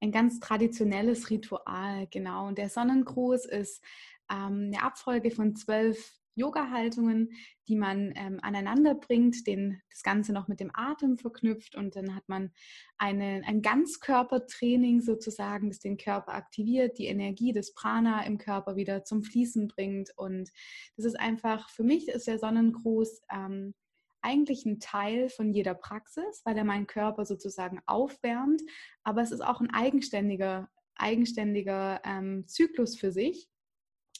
ein 0.00 0.12
ganz 0.12 0.40
traditionelles 0.40 1.30
Ritual, 1.30 2.06
genau. 2.10 2.48
Und 2.48 2.58
der 2.58 2.68
Sonnengruß 2.68 3.46
ist 3.46 3.82
ähm, 4.30 4.70
eine 4.72 4.82
Abfolge 4.82 5.30
von 5.30 5.56
zwölf 5.56 6.12
Yoga-Haltungen, 6.36 7.32
die 7.66 7.76
man 7.76 8.12
ähm, 8.14 8.38
aneinander 8.42 8.94
bringt, 8.94 9.46
den, 9.46 9.80
das 9.90 10.02
Ganze 10.02 10.32
noch 10.32 10.48
mit 10.48 10.60
dem 10.60 10.70
Atem 10.74 11.18
verknüpft 11.18 11.74
und 11.74 11.96
dann 11.96 12.14
hat 12.14 12.28
man 12.28 12.52
eine, 12.98 13.42
ein 13.46 13.62
Ganzkörpertraining 13.62 15.00
sozusagen, 15.00 15.68
das 15.70 15.80
den 15.80 15.96
Körper 15.96 16.34
aktiviert, 16.34 16.98
die 16.98 17.06
Energie 17.06 17.52
des 17.52 17.74
Prana 17.74 18.24
im 18.24 18.38
Körper 18.38 18.76
wieder 18.76 19.04
zum 19.04 19.22
Fließen 19.22 19.68
bringt. 19.68 20.10
Und 20.16 20.50
das 20.96 21.06
ist 21.06 21.18
einfach, 21.18 21.70
für 21.70 21.84
mich 21.84 22.08
ist 22.08 22.26
der 22.26 22.38
Sonnengruß 22.38 23.22
ähm, 23.32 23.74
eigentlich 24.20 24.66
ein 24.66 24.80
Teil 24.80 25.28
von 25.28 25.52
jeder 25.52 25.74
Praxis, 25.74 26.42
weil 26.44 26.56
er 26.56 26.64
meinen 26.64 26.86
Körper 26.86 27.24
sozusagen 27.24 27.80
aufwärmt, 27.86 28.60
aber 29.04 29.22
es 29.22 29.30
ist 29.30 29.40
auch 29.40 29.60
ein 29.60 29.70
eigenständiger, 29.70 30.68
eigenständiger 30.96 32.00
ähm, 32.04 32.44
Zyklus 32.46 32.98
für 32.98 33.12
sich 33.12 33.48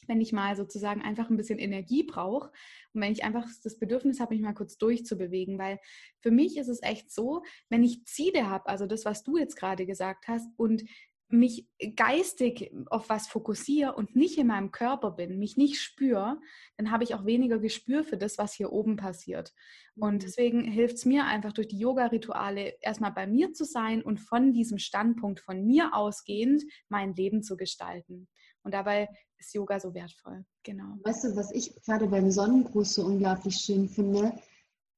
wenn 0.07 0.21
ich 0.21 0.33
mal 0.33 0.55
sozusagen 0.55 1.01
einfach 1.01 1.29
ein 1.29 1.37
bisschen 1.37 1.59
Energie 1.59 2.03
brauche 2.03 2.51
und 2.93 3.01
wenn 3.01 3.11
ich 3.11 3.23
einfach 3.23 3.45
das 3.63 3.79
Bedürfnis 3.79 4.19
habe, 4.19 4.33
mich 4.33 4.43
mal 4.43 4.53
kurz 4.53 4.77
durchzubewegen, 4.77 5.57
weil 5.59 5.79
für 6.21 6.31
mich 6.31 6.57
ist 6.57 6.67
es 6.69 6.81
echt 6.81 7.11
so, 7.11 7.43
wenn 7.69 7.83
ich 7.83 8.05
Ziele 8.05 8.49
habe, 8.49 8.67
also 8.67 8.85
das, 8.85 9.05
was 9.05 9.23
du 9.23 9.37
jetzt 9.37 9.55
gerade 9.55 9.85
gesagt 9.85 10.27
hast, 10.27 10.47
und 10.57 10.83
mich 11.29 11.67
geistig 11.95 12.71
auf 12.87 13.09
was 13.09 13.27
fokussiere 13.27 13.95
und 13.95 14.15
nicht 14.15 14.37
in 14.37 14.47
meinem 14.47 14.71
Körper 14.71 15.11
bin, 15.11 15.39
mich 15.39 15.57
nicht 15.57 15.81
spüre, 15.81 16.39
dann 16.77 16.91
habe 16.91 17.03
ich 17.03 17.15
auch 17.15 17.25
weniger 17.25 17.59
Gespür 17.59 18.03
für 18.03 18.17
das, 18.17 18.37
was 18.37 18.53
hier 18.53 18.71
oben 18.71 18.95
passiert. 18.95 19.53
Und 19.95 20.15
mhm. 20.15 20.19
deswegen 20.19 20.63
hilft 20.63 20.97
es 20.97 21.05
mir 21.05 21.25
einfach 21.25 21.51
durch 21.51 21.67
die 21.67 21.79
Yoga-Rituale 21.79 22.75
erstmal 22.81 23.11
bei 23.11 23.27
mir 23.27 23.53
zu 23.53 23.65
sein 23.65 24.01
und 24.01 24.19
von 24.19 24.53
diesem 24.53 24.77
Standpunkt 24.77 25.41
von 25.41 25.65
mir 25.65 25.93
ausgehend 25.93 26.63
mein 26.87 27.13
Leben 27.13 27.43
zu 27.43 27.57
gestalten. 27.57 28.29
Und 28.67 28.73
dabei 28.73 29.07
ist 29.39 29.53
Yoga 29.53 29.79
so 29.79 29.93
wertvoll. 29.93 30.43
Genau. 30.63 30.97
Weißt 31.05 31.23
du, 31.23 31.37
was 31.37 31.53
ich 31.53 31.73
gerade 31.85 32.05
beim 32.07 32.29
Sonnengruß 32.29 32.95
so 32.95 33.05
unglaublich 33.05 33.55
schön 33.55 33.87
finde? 33.87 34.33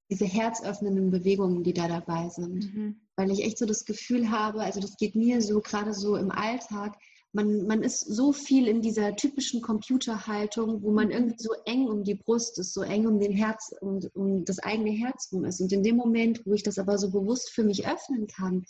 Diese 0.10 0.26
herzöffnenden 0.26 1.12
Bewegungen, 1.12 1.64
die 1.64 1.76
da 1.76 1.88
dabei 1.88 2.30
sind. 2.30 2.74
Mhm. 2.74 3.02
Weil 3.16 3.30
ich 3.30 3.44
echt 3.44 3.60
so 3.60 3.68
das 3.68 3.86
Gefühl 3.86 4.32
habe, 4.32 4.62
also 4.62 4.80
das 4.80 4.98
geht 4.98 5.14
mir 5.14 5.40
so 5.44 5.62
gerade 5.62 5.94
so 5.94 6.16
im 6.16 6.32
Alltag, 6.32 6.98
man, 7.32 7.68
man 7.68 7.84
ist 7.84 8.00
so 8.00 8.34
viel 8.34 8.68
in 8.68 8.82
dieser 8.82 9.16
typischen 9.16 9.62
Computerhaltung, 9.62 10.82
wo 10.82 10.90
man 10.90 11.10
mhm. 11.10 11.12
irgendwie 11.12 11.44
so 11.44 11.54
eng 11.66 11.88
um 11.90 12.04
die 12.04 12.16
Brust 12.16 12.58
ist, 12.58 12.74
so 12.74 12.82
eng 12.82 13.06
um 13.06 13.20
den 13.20 13.34
Herz, 13.34 13.72
um, 13.82 14.00
um 14.16 14.46
das 14.46 14.58
eigene 14.58 14.90
Herz 14.90 15.30
rum 15.32 15.46
ist. 15.46 15.62
Und 15.62 15.72
in 15.72 15.84
dem 15.84 15.96
Moment, 15.96 16.44
wo 16.48 16.54
ich 16.54 16.64
das 16.64 16.80
aber 16.80 16.98
so 16.98 17.12
bewusst 17.12 17.52
für 17.52 17.64
mich 17.64 17.88
öffnen 17.88 18.26
kann, 18.26 18.66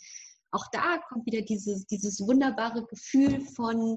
auch 0.50 0.66
da 0.72 0.98
kommt 1.08 1.24
wieder 1.24 1.40
dieses, 1.40 1.86
dieses 1.86 2.20
wunderbare 2.20 2.84
Gefühl 2.84 3.40
von, 3.40 3.96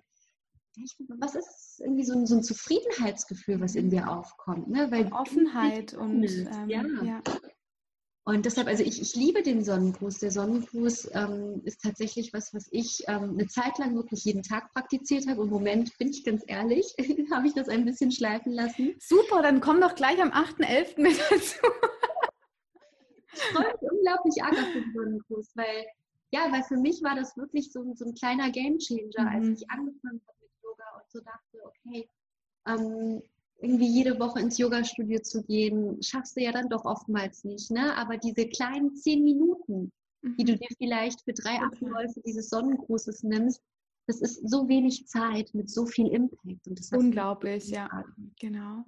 was 1.20 1.36
ist 1.36 1.82
irgendwie 1.82 2.04
so 2.04 2.14
ein, 2.14 2.26
so 2.26 2.36
ein, 2.36 2.44
Zufriedenheitsgefühl, 2.44 3.62
was 3.62 3.76
in 3.76 3.90
dir 3.90 4.10
aufkommt? 4.10 4.70
Ne? 4.70 4.90
Weil 4.92 5.12
Offenheit 5.12 5.94
und 5.94 6.24
ähm, 6.24 6.70
ja. 6.70 6.84
ja. 7.04 7.22
Und 8.26 8.46
deshalb, 8.46 8.68
also 8.68 8.84
ich, 8.84 9.02
ich 9.02 9.16
liebe 9.16 9.44
den 9.44 9.66
Sonnengruß. 9.66 10.20
Der 10.20 10.32
Sonnengruß 10.32 11.10
ähm, 11.14 11.62
ist 11.66 11.82
tatsächlich 11.82 12.32
was, 12.32 12.54
was 12.54 12.70
ich 12.72 13.04
ähm, 13.08 13.32
eine 13.32 13.48
Zeit 13.48 13.78
lang 13.80 13.96
wirklich 13.96 14.24
jeden 14.24 14.44
Tag 14.44 14.72
praktiziert 14.72 15.28
habe. 15.28 15.42
Im 15.42 15.50
Moment, 15.50 15.98
bin 15.98 16.10
ich 16.10 16.24
ganz 16.24 16.42
ehrlich, 16.48 16.96
habe 17.34 17.48
ich 17.48 17.54
das 17.54 17.68
ein 17.68 17.84
bisschen 17.84 18.12
schleifen 18.12 18.54
lassen. 18.54 18.96
Super, 19.00 19.42
dann 19.42 19.60
komm 19.60 19.82
doch 19.82 19.96
gleich 19.96 20.22
am 20.22 20.30
8.11. 20.30 21.02
mit 21.02 21.20
dazu. 21.20 21.58
ich 23.34 23.42
freue 23.42 23.74
mich 23.74 23.92
unglaublich 23.92 24.42
arg 24.42 24.54
auf 24.54 24.74
den 24.74 24.94
Sonnengruß, 24.94 25.52
weil 25.56 25.86
ja, 26.32 26.52
weil 26.52 26.64
für 26.64 26.78
mich 26.78 27.04
war 27.04 27.16
das 27.16 27.38
wirklich 27.38 27.72
so, 27.72 27.94
so 27.94 28.06
ein 28.06 28.16
kleiner 28.16 28.50
Gamechanger, 28.50 29.22
mhm. 29.22 29.28
als 29.28 29.62
ich 29.62 29.70
angefangen 29.70 30.22
habe 30.28 30.43
so 31.14 31.20
dachte, 31.22 31.60
okay, 31.64 32.10
ähm, 32.68 33.22
irgendwie 33.62 33.88
jede 33.88 34.20
Woche 34.20 34.40
ins 34.40 34.58
Yoga-Studio 34.58 35.22
zu 35.22 35.44
gehen, 35.44 36.02
schaffst 36.02 36.36
du 36.36 36.42
ja 36.42 36.52
dann 36.52 36.70
doch 36.70 36.84
oftmals 36.86 37.44
nicht. 37.44 37.72
Ne? 37.72 37.96
Aber 37.96 38.18
diese 38.18 38.48
kleinen 38.48 38.96
zehn 38.96 39.24
Minuten, 39.24 39.92
mhm. 40.22 40.36
die 40.38 40.44
du 40.44 40.58
dir 40.58 40.68
vielleicht 40.78 41.22
für 41.22 41.34
drei 41.34 41.62
Abläufe 41.62 42.20
dieses 42.26 42.50
Sonnengrußes 42.50 43.24
nimmst, 43.24 43.62
das 44.06 44.20
ist 44.20 44.50
so 44.50 44.68
wenig 44.68 45.08
Zeit 45.08 45.54
mit 45.54 45.70
so 45.70 45.86
viel 45.86 46.08
Impact. 46.08 46.68
Unglaublich, 46.92 47.70
ja, 47.70 47.90
genau. 48.38 48.84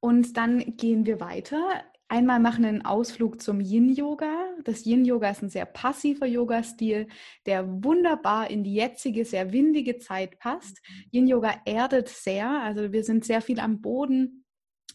Und 0.00 0.36
dann 0.36 0.76
gehen 0.76 1.06
wir 1.06 1.20
weiter 1.20 1.84
einmal 2.08 2.40
machen 2.40 2.64
einen 2.64 2.84
Ausflug 2.84 3.40
zum 3.40 3.60
Yin-Yoga. 3.60 4.32
Das 4.64 4.86
Yin-Yoga 4.86 5.30
ist 5.30 5.42
ein 5.42 5.48
sehr 5.48 5.66
passiver 5.66 6.26
Yoga-Stil, 6.26 7.08
der 7.46 7.66
wunderbar 7.84 8.50
in 8.50 8.64
die 8.64 8.74
jetzige, 8.74 9.24
sehr 9.24 9.52
windige 9.52 9.98
Zeit 9.98 10.38
passt. 10.38 10.80
Mhm. 10.88 11.04
Yin-Yoga 11.12 11.62
erdet 11.64 12.08
sehr, 12.08 12.48
also 12.48 12.92
wir 12.92 13.04
sind 13.04 13.24
sehr 13.24 13.42
viel 13.42 13.60
am 13.60 13.80
Boden 13.80 14.44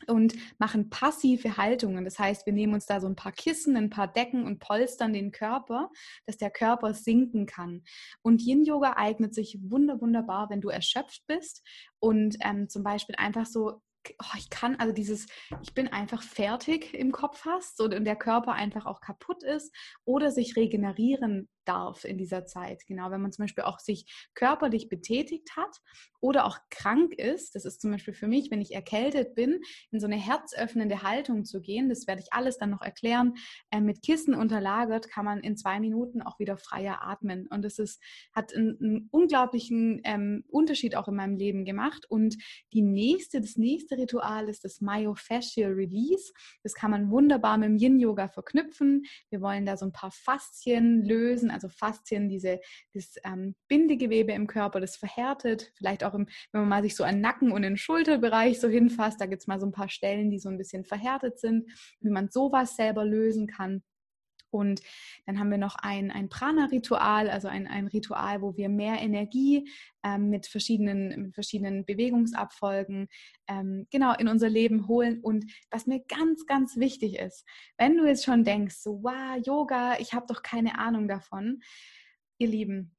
und 0.07 0.33
machen 0.57 0.89
passive 0.89 1.57
Haltungen. 1.57 2.05
Das 2.05 2.17
heißt, 2.17 2.45
wir 2.45 2.53
nehmen 2.53 2.73
uns 2.73 2.85
da 2.85 2.99
so 2.99 3.07
ein 3.07 3.15
paar 3.15 3.31
Kissen, 3.31 3.77
ein 3.77 3.89
paar 3.89 4.07
Decken 4.07 4.45
und 4.45 4.59
polstern 4.59 5.13
den 5.13 5.31
Körper, 5.31 5.89
dass 6.25 6.37
der 6.37 6.49
Körper 6.49 6.93
sinken 6.93 7.45
kann. 7.45 7.83
Und 8.21 8.41
Yin-Yoga 8.41 8.93
eignet 8.95 9.35
sich 9.35 9.59
wunder, 9.61 10.01
wunderbar, 10.01 10.49
wenn 10.49 10.61
du 10.61 10.69
erschöpft 10.69 11.23
bist 11.27 11.63
und 11.99 12.37
ähm, 12.41 12.69
zum 12.69 12.83
Beispiel 12.83 13.15
einfach 13.17 13.45
so 13.45 13.81
oh, 14.19 14.37
ich 14.37 14.49
kann, 14.49 14.75
also 14.77 14.93
dieses, 14.93 15.27
ich 15.61 15.73
bin 15.73 15.87
einfach 15.87 16.21
fertig 16.23 16.93
im 16.93 17.11
Kopf 17.11 17.45
hast 17.45 17.81
und 17.81 17.93
der 18.05 18.15
Körper 18.15 18.53
einfach 18.53 18.85
auch 18.85 19.01
kaputt 19.01 19.43
ist 19.43 19.73
oder 20.05 20.31
sich 20.31 20.55
regenerieren 20.55 21.49
darf 21.65 22.05
in 22.05 22.17
dieser 22.17 22.45
Zeit. 22.45 22.83
Genau, 22.87 23.11
wenn 23.11 23.21
man 23.21 23.31
zum 23.31 23.43
Beispiel 23.43 23.63
auch 23.63 23.79
sich 23.79 24.05
körperlich 24.33 24.89
betätigt 24.89 25.55
hat 25.55 25.77
oder 26.19 26.45
auch 26.45 26.57
krank 26.69 27.13
ist, 27.13 27.55
das 27.55 27.65
ist 27.65 27.81
zum 27.81 27.91
Beispiel 27.91 28.13
für 28.13 28.27
mich, 28.27 28.51
wenn 28.51 28.61
ich 28.61 28.73
erkältet 28.73 29.35
bin, 29.35 29.59
in 29.91 29.99
so 29.99 30.07
eine 30.07 30.17
herzöffnende 30.17 31.03
Haltung 31.03 31.45
zu 31.45 31.61
gehen, 31.61 31.89
das 31.89 32.07
werde 32.07 32.21
ich 32.21 32.33
alles 32.33 32.57
dann 32.57 32.69
noch 32.69 32.81
erklären, 32.81 33.33
äh, 33.71 33.79
mit 33.81 34.01
Kissen 34.01 34.33
unterlagert, 34.33 35.09
kann 35.09 35.25
man 35.25 35.39
in 35.39 35.57
zwei 35.57 35.79
Minuten 35.79 36.21
auch 36.21 36.39
wieder 36.39 36.57
freier 36.57 37.03
atmen. 37.03 37.47
Und 37.47 37.63
das 37.63 37.79
ist, 37.79 38.01
hat 38.33 38.55
einen, 38.55 38.77
einen 38.81 39.09
unglaublichen 39.11 40.01
ähm, 40.03 40.43
Unterschied 40.49 40.95
auch 40.95 41.07
in 41.07 41.15
meinem 41.15 41.35
Leben 41.35 41.65
gemacht. 41.65 42.05
Und 42.09 42.37
die 42.73 42.81
nächste, 42.81 43.41
das 43.41 43.57
nächste 43.57 43.97
Ritual 43.97 44.49
ist 44.49 44.63
das 44.63 44.81
Myofascial 44.81 45.71
Release. 45.71 46.33
Das 46.63 46.73
kann 46.73 46.91
man 46.91 47.11
wunderbar 47.11 47.57
mit 47.57 47.69
dem 47.69 47.77
Yin-Yoga 47.77 48.27
verknüpfen. 48.27 49.03
Wir 49.29 49.41
wollen 49.41 49.65
da 49.65 49.77
so 49.77 49.85
ein 49.85 49.91
paar 49.91 50.11
Faszien 50.11 51.03
lösen, 51.03 51.50
also 51.51 51.69
Faszien, 51.69 52.29
diese, 52.29 52.59
das 52.93 53.15
ähm, 53.23 53.55
Bindegewebe 53.67 54.31
im 54.31 54.47
Körper, 54.47 54.79
das 54.79 54.95
verhärtet. 54.95 55.71
Vielleicht 55.75 56.03
auch, 56.03 56.13
im, 56.13 56.27
wenn 56.51 56.61
man 56.61 56.69
mal 56.69 56.83
sich 56.83 56.95
so 56.95 57.03
an 57.03 57.21
Nacken 57.21 57.51
und 57.51 57.61
den 57.61 57.77
Schulterbereich 57.77 58.59
so 58.59 58.67
hinfasst, 58.67 59.19
da 59.21 59.25
gibt 59.25 59.41
es 59.41 59.47
mal 59.47 59.59
so 59.59 59.65
ein 59.65 59.71
paar 59.71 59.89
Stellen, 59.89 60.29
die 60.31 60.39
so 60.39 60.49
ein 60.49 60.57
bisschen 60.57 60.85
verhärtet 60.85 61.39
sind, 61.39 61.69
wie 61.99 62.09
man 62.09 62.29
sowas 62.29 62.75
selber 62.75 63.05
lösen 63.05 63.47
kann. 63.47 63.83
Und 64.51 64.81
dann 65.25 65.39
haben 65.39 65.49
wir 65.49 65.57
noch 65.57 65.75
ein, 65.75 66.11
ein 66.11 66.29
Prana-Ritual, 66.29 67.29
also 67.29 67.47
ein, 67.47 67.67
ein 67.67 67.87
Ritual, 67.87 68.41
wo 68.41 68.55
wir 68.55 68.69
mehr 68.69 69.01
Energie 69.01 69.69
ähm, 70.03 70.29
mit, 70.29 70.47
verschiedenen, 70.47 71.23
mit 71.23 71.33
verschiedenen 71.33 71.85
Bewegungsabfolgen 71.85 73.07
ähm, 73.47 73.87
genau 73.89 74.13
in 74.15 74.27
unser 74.27 74.49
Leben 74.49 74.87
holen. 74.87 75.19
Und 75.21 75.45
was 75.69 75.87
mir 75.87 76.01
ganz, 76.07 76.45
ganz 76.45 76.77
wichtig 76.77 77.17
ist, 77.17 77.45
wenn 77.77 77.97
du 77.97 78.05
jetzt 78.05 78.25
schon 78.25 78.43
denkst, 78.43 78.75
so, 78.75 79.03
wow, 79.03 79.37
Yoga, 79.43 79.99
ich 79.99 80.13
habe 80.13 80.25
doch 80.27 80.43
keine 80.43 80.77
Ahnung 80.77 81.07
davon, 81.07 81.61
ihr 82.37 82.47
Lieben, 82.47 82.95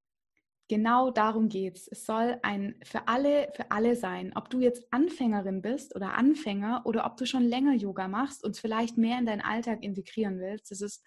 genau 0.73 1.11
darum 1.11 1.51
geht 1.51 1.77
es. 1.77 1.89
Es 1.89 2.07
soll 2.07 2.39
ein 2.43 2.77
für 2.83 3.07
alle, 3.09 3.53
für 3.55 3.71
alle 3.71 3.95
sein. 3.95 4.33
Ob 4.35 4.49
du 4.49 4.61
jetzt 4.61 4.87
Anfängerin 4.91 5.61
bist 5.61 5.95
oder 5.95 6.15
Anfänger 6.15 6.83
oder 6.87 7.05
ob 7.05 7.19
du 7.19 7.27
schon 7.27 7.43
länger 7.43 7.75
Yoga 7.75 8.09
machst 8.09 8.43
und 8.43 8.57
vielleicht 8.57 8.97
mehr 8.97 9.19
in 9.19 9.27
deinen 9.27 9.43
Alltag 9.43 9.83
integrieren 9.83 10.41
willst, 10.41 10.71
das 10.71 10.81
ist 10.81 11.05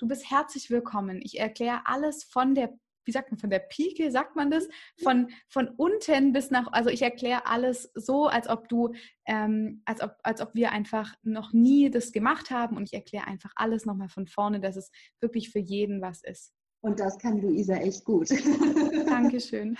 du 0.00 0.08
bist 0.08 0.30
herzlich 0.30 0.70
willkommen. 0.70 1.20
Ich 1.22 1.38
erkläre 1.38 1.82
alles 1.84 2.24
von 2.24 2.54
der, 2.54 2.72
wie 3.04 3.12
sagt 3.12 3.30
man, 3.30 3.38
von 3.38 3.50
der 3.50 3.58
Pike, 3.58 4.10
sagt 4.10 4.34
man 4.34 4.50
das? 4.50 4.66
Von, 5.02 5.28
von 5.48 5.68
unten 5.68 6.32
bis 6.32 6.50
nach, 6.50 6.72
also 6.72 6.88
ich 6.88 7.02
erkläre 7.02 7.46
alles 7.46 7.90
so, 7.94 8.26
als 8.26 8.48
ob 8.48 8.68
du, 8.68 8.94
ähm, 9.26 9.82
als, 9.84 10.00
ob, 10.00 10.16
als 10.22 10.40
ob 10.40 10.54
wir 10.54 10.72
einfach 10.72 11.14
noch 11.22 11.52
nie 11.52 11.90
das 11.90 12.12
gemacht 12.12 12.50
haben 12.50 12.76
und 12.76 12.84
ich 12.84 12.94
erkläre 12.94 13.26
einfach 13.26 13.52
alles 13.56 13.84
nochmal 13.84 14.08
von 14.08 14.26
vorne, 14.26 14.60
dass 14.60 14.76
es 14.76 14.90
wirklich 15.20 15.50
für 15.50 15.58
jeden 15.58 16.00
was 16.00 16.22
ist. 16.22 16.54
Und 16.82 16.98
das 16.98 17.18
kann 17.18 17.38
Luisa 17.42 17.74
echt 17.74 18.04
gut. 18.06 18.30
Dankeschön. 19.06 19.76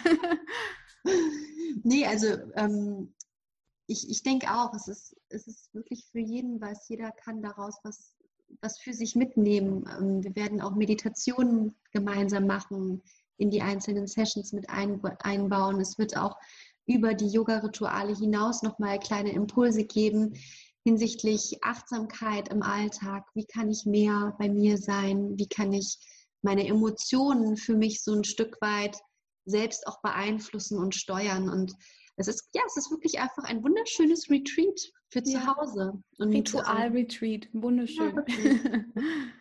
nee, 1.83 2.05
also 2.05 2.27
ähm, 2.57 3.15
ich, 3.87 4.11
ich 4.11 4.23
denke 4.23 4.49
auch, 4.51 4.75
es 4.75 4.87
ist, 4.87 5.17
es 5.31 5.47
ist 5.47 5.73
wirklich 5.73 6.07
für 6.13 6.21
jeden 6.21 6.61
was. 6.61 6.87
Jeder 6.91 7.11
kann 7.11 7.41
daraus 7.41 7.79
was 7.85 8.15
was 8.61 8.79
für 8.79 8.93
sich 8.93 9.17
mitnehmen. 9.17 9.85
Ähm, 9.99 10.25
wir 10.25 10.37
werden 10.37 10.61
auch 10.61 10.75
Meditationen 10.75 11.75
gemeinsam 11.93 12.47
machen, 12.47 13.03
in 13.37 13.51
die 13.51 13.63
einzelnen 13.63 14.07
Sessions 14.07 14.53
mit 14.53 14.69
einbauen. 14.69 15.81
Es 15.81 15.99
wird 15.99 16.17
auch 16.17 16.37
über 16.87 17.15
die 17.15 17.29
Yoga-Rituale 17.29 18.15
hinaus 18.15 18.63
nochmal 18.63 18.99
kleine 18.99 19.33
Impulse 19.33 19.85
geben 19.85 20.35
hinsichtlich 20.85 21.63
Achtsamkeit 21.63 22.49
im 22.49 22.63
Alltag. 22.63 23.27
Wie 23.35 23.45
kann 23.45 23.71
ich 23.71 23.85
mehr 23.85 24.35
bei 24.39 24.49
mir 24.49 24.79
sein? 24.79 25.39
Wie 25.39 25.49
kann 25.49 25.73
ich 25.73 25.99
meine 26.43 26.67
Emotionen 26.67 27.57
für 27.57 27.77
mich 27.77 28.03
so 28.03 28.15
ein 28.15 28.25
Stück 28.25 28.57
weit 28.61 28.97
selbst 29.45 29.87
auch 29.87 30.01
beeinflussen 30.01 30.79
und 30.79 30.95
steuern? 30.95 31.51
Und 31.51 31.75
es 32.21 32.29
ist, 32.29 32.49
ja, 32.55 32.63
es 32.67 32.77
ist 32.77 32.91
wirklich 32.91 33.19
einfach 33.21 33.45
ein 33.45 33.63
wunderschönes 33.63 34.29
Retreat 34.31 34.81
für 35.11 35.23
zu 35.23 35.33
Ja. 35.33 35.57
Hause. 35.57 36.03
Ritual-Retreat, 36.21 37.49
wunderschön. 37.53 38.17
Ja. 38.17 38.25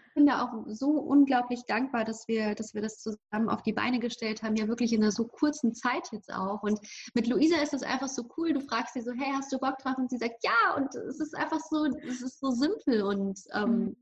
Ich 0.05 0.13
bin 0.15 0.25
da 0.25 0.43
auch 0.43 0.65
so 0.67 0.89
unglaublich 0.89 1.61
dankbar, 1.67 2.03
dass 2.03 2.27
wir, 2.27 2.55
dass 2.55 2.73
wir 2.73 2.81
das 2.81 2.99
zusammen 2.99 3.47
auf 3.47 3.61
die 3.61 3.71
Beine 3.73 3.99
gestellt 3.99 4.43
haben, 4.43 4.55
ja 4.55 4.67
wirklich 4.67 4.91
in 4.91 5.01
einer 5.01 5.11
so 5.11 5.25
kurzen 5.27 5.73
Zeit 5.73 6.09
jetzt 6.11 6.33
auch. 6.33 6.61
Und 6.63 6.79
mit 7.13 7.27
Luisa 7.27 7.61
ist 7.61 7.73
es 7.73 7.83
einfach 7.83 8.09
so 8.09 8.23
cool. 8.35 8.51
Du 8.53 8.59
fragst 8.59 8.95
sie 8.95 9.01
so, 9.01 9.11
hey, 9.11 9.31
hast 9.33 9.51
du 9.53 9.59
Bock 9.59 9.77
drauf? 9.77 9.97
Und 9.97 10.09
sie 10.09 10.17
sagt, 10.17 10.43
ja. 10.43 10.75
Und 10.75 10.93
es 10.95 11.19
ist 11.19 11.35
einfach 11.37 11.59
so, 11.59 11.85
es 11.85 12.21
ist 12.21 12.39
so 12.39 12.49
simpel. 12.51 13.03
Und 13.03 13.39
ähm, 13.53 13.69
Mhm. 13.71 13.95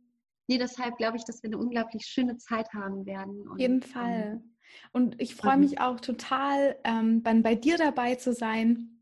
nee, 0.48 0.58
deshalb 0.58 0.98
glaube 0.98 1.18
ich, 1.18 1.26
dass 1.26 1.44
wir 1.44 1.50
eine 1.50 1.58
unglaublich 1.60 2.06
schöne 2.06 2.38
Zeit 2.38 2.74
haben 2.74 3.06
werden. 3.06 3.48
Auf 3.50 3.60
jeden 3.60 3.76
ähm, 3.76 3.82
Fall. 3.84 4.42
Und 4.92 5.20
ich 5.22 5.36
freue 5.36 5.56
Mhm. 5.56 5.62
mich 5.62 5.80
auch 5.82 6.00
total, 6.00 6.78
ähm, 6.84 7.24
dann 7.24 7.44
bei 7.44 7.56
dir 7.56 7.78
dabei 7.78 8.16
zu 8.16 8.34
sein 8.34 8.98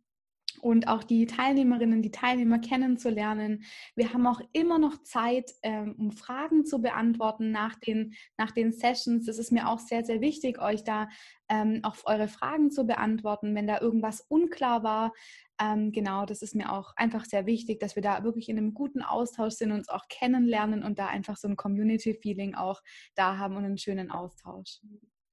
und 0.62 0.88
auch 0.88 1.04
die 1.04 1.26
Teilnehmerinnen, 1.28 2.02
die 2.02 2.12
Teilnehmer 2.12 2.60
kennenzulernen. 2.60 3.64
Wir 3.96 4.14
haben 4.14 4.26
auch 4.26 4.42
immer 4.54 4.80
noch 4.80 5.04
Zeit, 5.04 5.52
ähm, 5.64 5.96
um 5.98 6.12
Fragen 6.12 6.66
zu 6.66 6.82
beantworten 6.82 7.52
nach 7.52 7.76
den, 7.76 8.16
nach 8.38 8.52
den 8.52 8.72
Sessions. 8.72 9.26
Das 9.26 9.38
ist 9.38 9.52
mir 9.52 9.70
auch 9.70 9.80
sehr, 9.80 10.04
sehr 10.04 10.22
wichtig, 10.22 10.60
euch 10.60 10.84
da 10.84 11.08
ähm, 11.50 11.82
auf 11.84 12.04
eure 12.08 12.28
Fragen 12.28 12.72
zu 12.72 12.86
beantworten, 12.86 13.54
wenn 13.54 13.68
da 13.68 13.80
irgendwas 13.80 14.22
unklar 14.22 14.84
war. 14.84 15.14
Ähm, 15.62 15.92
genau, 15.92 16.26
das 16.26 16.42
ist 16.42 16.56
mir 16.56 16.72
auch 16.72 16.94
einfach 16.96 17.26
sehr 17.26 17.46
wichtig, 17.46 17.80
dass 17.80 17.96
wir 17.96 18.02
da 18.04 18.24
wirklich 18.24 18.50
in 18.50 18.58
einem 18.58 18.74
guten 18.74 19.02
Austausch 19.04 19.54
sind, 19.54 19.72
uns 19.72 19.88
auch 19.90 20.08
kennenlernen 20.10 20.84
und 20.84 21.00
da 21.00 21.08
einfach 21.08 21.38
so 21.38 21.48
ein 21.48 21.56
Community-Feeling 21.56 22.56
auch 22.56 22.82
da 23.14 23.38
haben 23.38 23.56
und 23.56 23.66
einen 23.66 23.78
schönen 23.78 24.12
Austausch. 24.12 24.80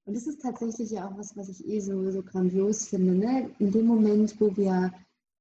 Und 0.05 0.17
das 0.17 0.27
ist 0.27 0.43
tatsächlich 0.43 0.91
ja 0.91 1.09
auch 1.09 1.17
was, 1.17 1.37
was 1.37 1.49
ich 1.49 1.67
eh 1.67 1.81
so, 1.81 2.11
so 2.11 2.23
grandios 2.23 2.89
finde. 2.89 3.15
Ne? 3.15 3.51
In 3.59 3.71
dem 3.71 3.87
Moment, 3.87 4.41
wo 4.41 4.57
wir 4.57 4.93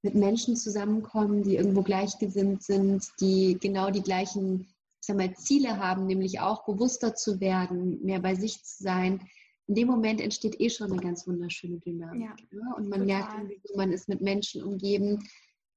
mit 0.04 0.16
Menschen 0.16 0.56
zusammenkommen, 0.56 1.44
die 1.44 1.56
irgendwo 1.56 1.82
gleichgesinnt 1.82 2.64
sind, 2.64 3.08
die 3.20 3.58
genau 3.60 3.90
die 3.90 4.02
gleichen 4.02 4.68
ich 5.02 5.08
sag 5.08 5.18
mal, 5.18 5.34
Ziele 5.34 5.80
haben, 5.80 6.06
nämlich 6.06 6.42
auch 6.42 6.64
bewusster 6.64 7.16
zu 7.16 7.40
werden, 7.40 8.04
mehr 8.04 8.20
bei 8.20 8.36
sich 8.36 8.64
zu 8.64 8.84
sein, 8.84 9.28
in 9.68 9.74
dem 9.74 9.88
Moment 9.88 10.22
entsteht 10.22 10.60
eh 10.60 10.70
schon 10.70 10.92
eine 10.92 11.02
ganz 11.02 11.26
wunderschöne 11.26 11.80
Dynamik. 11.80 12.22
Ja, 12.22 12.36
ne? 12.52 12.76
Und 12.76 12.88
man 12.90 13.08
total. 13.08 13.46
merkt, 13.46 13.76
man 13.76 13.92
ist 13.92 14.10
mit 14.10 14.22
Menschen 14.22 14.64
umgeben, 14.64 15.28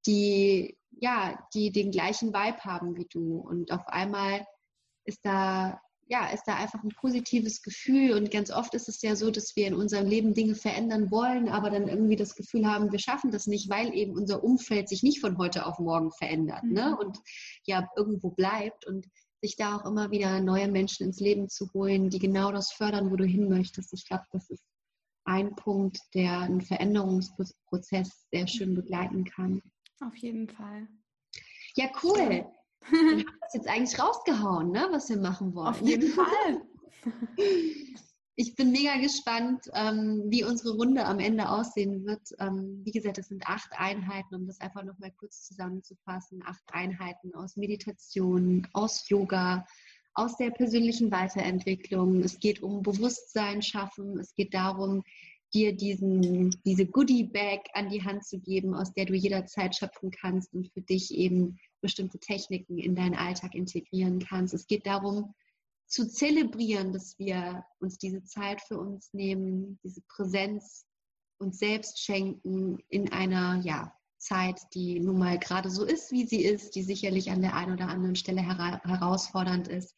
die 0.07 0.77
ja, 0.90 1.38
die 1.55 1.73
den 1.73 1.90
gleichen 1.90 2.35
Vibe 2.35 2.59
haben 2.59 2.97
wie 2.97 3.07
du. 3.07 3.38
Und 3.38 3.73
auf 3.73 3.87
einmal 3.88 4.47
ist 5.05 5.20
da 5.23 5.81
ja, 6.07 6.29
ist 6.31 6.45
da 6.45 6.57
einfach 6.57 6.83
ein 6.83 6.90
positives 6.90 7.62
Gefühl. 7.62 8.12
Und 8.12 8.31
ganz 8.31 8.51
oft 8.51 8.75
ist 8.75 8.88
es 8.88 9.01
ja 9.03 9.17
so, 9.17 9.31
dass 9.31 9.57
wir 9.57 9.67
in 9.67 9.75
unserem 9.75 10.07
Leben 10.07 10.35
Dinge 10.35 10.55
verändern 10.55 11.11
wollen, 11.11 11.49
aber 11.49 11.71
dann 11.71 11.88
irgendwie 11.88 12.17
das 12.17 12.35
Gefühl 12.35 12.67
haben, 12.67 12.93
wir 12.93 12.99
schaffen 12.99 13.31
das 13.31 13.47
nicht, 13.47 13.71
weil 13.71 13.95
eben 13.95 14.12
unser 14.12 14.45
Umfeld 14.45 14.88
sich 14.88 15.03
nicht 15.03 15.21
von 15.21 15.38
heute 15.38 15.67
auf 15.67 15.79
morgen 15.79 16.12
verändert 16.12 16.62
Mhm. 16.64 16.73
ne? 16.73 16.97
und 16.97 17.19
ja 17.64 17.88
irgendwo 17.97 18.31
bleibt. 18.31 18.87
Und 18.87 19.07
sich 19.45 19.57
da 19.57 19.77
auch 19.77 19.85
immer 19.85 20.11
wieder 20.11 20.40
neue 20.40 20.69
Menschen 20.69 21.07
ins 21.07 21.21
Leben 21.21 21.51
zu 21.51 21.71
holen, 21.75 22.09
die 22.09 22.19
genau 22.19 22.51
das 22.51 22.73
fördern, 22.73 23.11
wo 23.11 23.17
du 23.17 23.25
hin 23.25 23.51
möchtest. 23.51 23.93
Ich 23.93 24.07
glaube, 24.07 24.25
das 24.33 24.49
ist 24.49 24.64
ein 25.25 25.55
Punkt, 25.55 25.99
der 26.14 26.40
einen 26.40 26.62
Veränderungsprozess 26.62 28.27
sehr 28.31 28.47
schön 28.47 28.75
begleiten 28.75 29.25
kann. 29.25 29.61
Auf 30.01 30.17
jeden 30.17 30.49
Fall. 30.49 30.88
Ja, 31.77 31.90
cool. 32.03 32.47
Dann 32.90 32.93
haben 33.27 33.27
jetzt 33.55 33.69
eigentlich 33.69 33.99
rausgehauen, 33.99 34.71
ne, 34.71 34.88
was 34.90 35.09
wir 35.09 35.19
machen 35.19 35.55
wollen. 35.55 35.69
Auf 35.69 35.81
jeden 35.81 36.12
Fall. 36.12 36.62
Ich 38.37 38.57
bin 38.57 38.73
mega 38.73 38.97
gespannt, 38.97 39.71
ähm, 39.75 40.25
wie 40.27 40.43
unsere 40.43 40.75
Runde 40.75 41.05
am 41.05 41.21
Ende 41.21 41.49
aussehen 41.49 42.05
wird. 42.05 42.29
Ähm, 42.40 42.81
wie 42.85 42.90
gesagt, 42.90 43.19
es 43.19 43.29
sind 43.29 43.47
acht 43.47 43.71
Einheiten, 43.73 44.35
um 44.35 44.47
das 44.47 44.61
einfach 44.61 44.83
nochmal 44.83 45.12
kurz 45.17 45.45
zusammenzufassen. 45.45 46.43
Acht 46.45 46.64
Einheiten 46.73 47.33
aus 47.35 47.57
Meditation, 47.57 48.67
aus 48.73 49.09
Yoga, 49.09 49.64
aus 50.14 50.37
der 50.37 50.51
persönlichen 50.51 51.12
Weiterentwicklung. 51.12 52.23
Es 52.23 52.40
geht 52.40 52.61
um 52.61 52.83
Bewusstsein 52.83 53.62
schaffen. 53.62 54.19
Es 54.19 54.35
geht 54.35 54.53
darum, 54.53 55.05
dir 55.55 55.77
diesen, 55.77 56.51
diese 56.64 56.87
Goodie-Bag 56.87 57.61
an 57.75 57.88
die 57.88 58.03
Hand 58.03 58.25
zu 58.25 58.40
geben, 58.40 58.75
aus 58.75 58.93
der 58.93 59.05
du 59.05 59.14
jederzeit 59.14 59.77
schöpfen 59.77 60.11
kannst 60.11 60.53
und 60.53 60.73
für 60.73 60.81
dich 60.81 61.14
eben 61.14 61.59
bestimmte 61.85 62.18
Techniken 62.18 62.79
in 62.79 62.94
deinen 62.94 63.14
Alltag 63.14 63.55
integrieren 63.55 64.18
kannst. 64.18 64.55
Es 64.55 64.66
geht 64.66 64.87
darum, 64.87 65.35
zu 65.87 66.09
zelebrieren, 66.09 66.94
dass 66.94 67.18
wir 67.18 67.62
uns 67.79 67.99
diese 67.99 68.25
Zeit 68.25 68.62
für 68.62 68.79
uns 68.79 69.12
nehmen, 69.12 69.79
diese 69.85 70.01
Präsenz 70.09 70.87
uns 71.38 71.59
selbst 71.59 72.01
schenken 72.01 72.79
in 72.88 73.12
einer 73.12 73.61
ja, 73.64 73.92
Zeit, 74.16 74.62
die 74.73 74.99
nun 74.99 75.18
mal 75.18 75.38
gerade 75.38 75.68
so 75.68 75.85
ist, 75.85 76.11
wie 76.11 76.27
sie 76.27 76.42
ist, 76.42 76.75
die 76.75 76.83
sicherlich 76.83 77.31
an 77.31 77.42
der 77.42 77.55
einen 77.55 77.75
oder 77.75 77.88
anderen 77.88 78.16
Stelle 78.16 78.40
hera 78.40 78.81
herausfordernd 78.83 79.68
ist. 79.68 79.94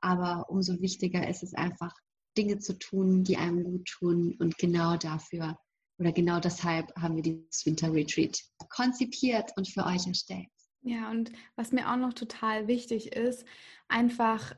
Aber 0.00 0.48
umso 0.48 0.80
wichtiger 0.80 1.28
ist 1.28 1.42
es 1.42 1.52
einfach, 1.54 1.96
Dinge 2.36 2.60
zu 2.60 2.78
tun, 2.78 3.24
die 3.24 3.38
einem 3.38 3.64
gut 3.64 3.86
tun. 3.86 4.36
Und 4.38 4.56
genau 4.56 4.96
dafür 4.96 5.58
oder 5.98 6.12
genau 6.12 6.38
deshalb 6.38 6.94
haben 6.96 7.16
wir 7.16 7.22
dieses 7.22 7.66
Winter 7.66 7.92
Retreat 7.92 8.40
konzipiert 8.68 9.50
und 9.56 9.68
für 9.68 9.84
euch 9.84 10.06
erstellt. 10.06 10.46
Ja, 10.84 11.10
und 11.10 11.32
was 11.56 11.72
mir 11.72 11.90
auch 11.90 11.96
noch 11.96 12.12
total 12.12 12.68
wichtig 12.68 13.16
ist, 13.16 13.46
einfach 13.88 14.54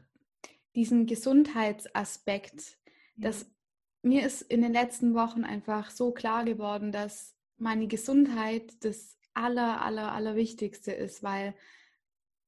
diesen 0.75 1.07
Gesundheitsaspekt, 1.07 2.79
dass 3.17 3.47
mir 4.03 4.27
ist 4.27 4.43
in 4.43 4.61
den 4.61 4.73
letzten 4.73 5.15
Wochen 5.15 5.45
einfach 5.45 5.91
so 5.91 6.11
klar 6.13 6.45
geworden, 6.45 6.91
dass 6.91 7.37
meine 7.59 7.87
Gesundheit 7.87 8.85
das 8.85 9.17
aller, 9.35 9.83
aller, 9.83 10.13
aller 10.13 10.35
Wichtigste 10.35 10.93
ist, 10.93 11.23
weil 11.23 11.55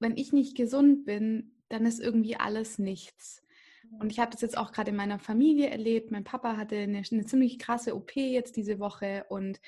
wenn 0.01 0.17
ich 0.17 0.33
nicht 0.33 0.57
gesund 0.57 1.05
bin, 1.05 1.53
dann 1.69 1.87
ist 1.87 2.01
irgendwie 2.01 2.37
alles 2.37 2.79
nichts. 2.79 3.43
Und 4.01 4.11
ich 4.11 4.19
habe 4.19 4.33
das 4.33 4.41
jetzt 4.41 4.59
auch 4.59 4.73
gerade 4.73 4.91
in 4.91 4.97
meiner 4.97 5.19
Familie 5.19 5.71
erlebt. 5.71 6.11
Mein 6.11 6.25
Papa 6.25 6.57
hatte 6.57 6.77
eine, 6.77 7.03
eine 7.11 7.25
ziemlich 7.25 7.59
krasse 7.59 7.95
OP 7.95 8.17
jetzt 8.17 8.57
diese 8.57 8.81
Woche 8.81 9.25
und 9.29 9.61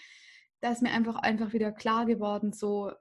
da 0.61 0.73
ist 0.73 0.83
mir 0.83 0.90
einfach 0.90 1.16
einfach 1.16 1.53
wieder 1.53 1.73
klar 1.73 2.05
geworden, 2.05 2.53
so 2.53 2.92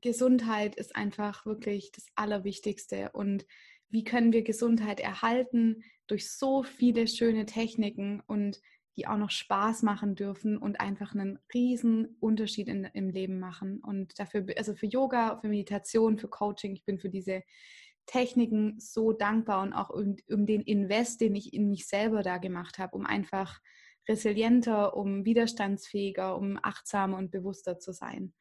Gesundheit 0.00 0.74
ist 0.76 0.94
einfach 0.94 1.46
wirklich 1.46 1.92
das 1.92 2.06
Allerwichtigste. 2.14 3.10
Und 3.12 3.46
wie 3.88 4.04
können 4.04 4.32
wir 4.32 4.42
Gesundheit 4.42 5.00
erhalten 5.00 5.82
durch 6.06 6.30
so 6.30 6.62
viele 6.62 7.08
schöne 7.08 7.46
Techniken 7.46 8.22
und 8.26 8.60
die 8.96 9.06
auch 9.06 9.18
noch 9.18 9.30
Spaß 9.30 9.82
machen 9.82 10.14
dürfen 10.14 10.56
und 10.56 10.80
einfach 10.80 11.14
einen 11.14 11.38
riesen 11.52 12.16
Unterschied 12.18 12.68
in, 12.68 12.84
im 12.84 13.10
Leben 13.10 13.38
machen. 13.38 13.80
Und 13.80 14.18
dafür, 14.18 14.46
also 14.56 14.74
für 14.74 14.86
Yoga, 14.86 15.36
für 15.36 15.48
Meditation, 15.48 16.18
für 16.18 16.28
Coaching, 16.28 16.72
ich 16.72 16.84
bin 16.84 16.98
für 16.98 17.10
diese 17.10 17.42
Techniken 18.06 18.78
so 18.78 19.12
dankbar 19.12 19.62
und 19.62 19.72
auch 19.74 19.90
um, 19.90 20.16
um 20.30 20.46
den 20.46 20.62
Invest, 20.62 21.20
den 21.20 21.34
ich 21.34 21.52
in 21.52 21.68
mich 21.68 21.86
selber 21.86 22.22
da 22.22 22.38
gemacht 22.38 22.78
habe, 22.78 22.96
um 22.96 23.04
einfach 23.04 23.60
resilienter, 24.08 24.96
um 24.96 25.24
widerstandsfähiger, 25.24 26.36
um 26.36 26.58
achtsamer 26.62 27.18
und 27.18 27.30
bewusster 27.30 27.78
zu 27.78 27.92
sein. 27.92 28.32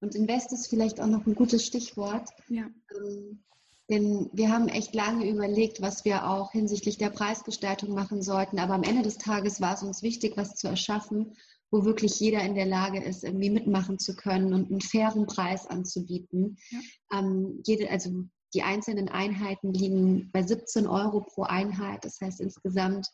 Und 0.00 0.14
Invest 0.14 0.52
ist 0.52 0.68
vielleicht 0.68 1.00
auch 1.00 1.06
noch 1.06 1.26
ein 1.26 1.34
gutes 1.34 1.64
Stichwort. 1.64 2.28
Ja. 2.48 2.66
Ähm, 2.94 3.42
denn 3.90 4.28
wir 4.32 4.50
haben 4.50 4.68
echt 4.68 4.94
lange 4.94 5.28
überlegt, 5.28 5.80
was 5.80 6.04
wir 6.04 6.28
auch 6.28 6.52
hinsichtlich 6.52 6.98
der 6.98 7.08
Preisgestaltung 7.08 7.94
machen 7.94 8.22
sollten. 8.22 8.58
Aber 8.58 8.74
am 8.74 8.82
Ende 8.82 9.02
des 9.02 9.16
Tages 9.16 9.60
war 9.60 9.74
es 9.74 9.82
uns 9.82 10.02
wichtig, 10.02 10.36
was 10.36 10.56
zu 10.56 10.68
erschaffen, 10.68 11.34
wo 11.70 11.84
wirklich 11.84 12.20
jeder 12.20 12.42
in 12.42 12.54
der 12.54 12.66
Lage 12.66 13.02
ist, 13.02 13.24
irgendwie 13.24 13.50
mitmachen 13.50 13.98
zu 13.98 14.14
können 14.14 14.52
und 14.52 14.70
einen 14.70 14.82
fairen 14.82 15.26
Preis 15.26 15.66
anzubieten. 15.66 16.58
Ja. 16.70 16.78
Ähm, 17.18 17.62
jede, 17.64 17.90
also 17.90 18.24
die 18.54 18.62
einzelnen 18.62 19.08
Einheiten 19.08 19.72
liegen 19.72 20.30
bei 20.32 20.42
17 20.42 20.86
Euro 20.86 21.22
pro 21.22 21.42
Einheit. 21.42 22.04
Das 22.04 22.20
heißt, 22.20 22.40
insgesamt 22.40 23.08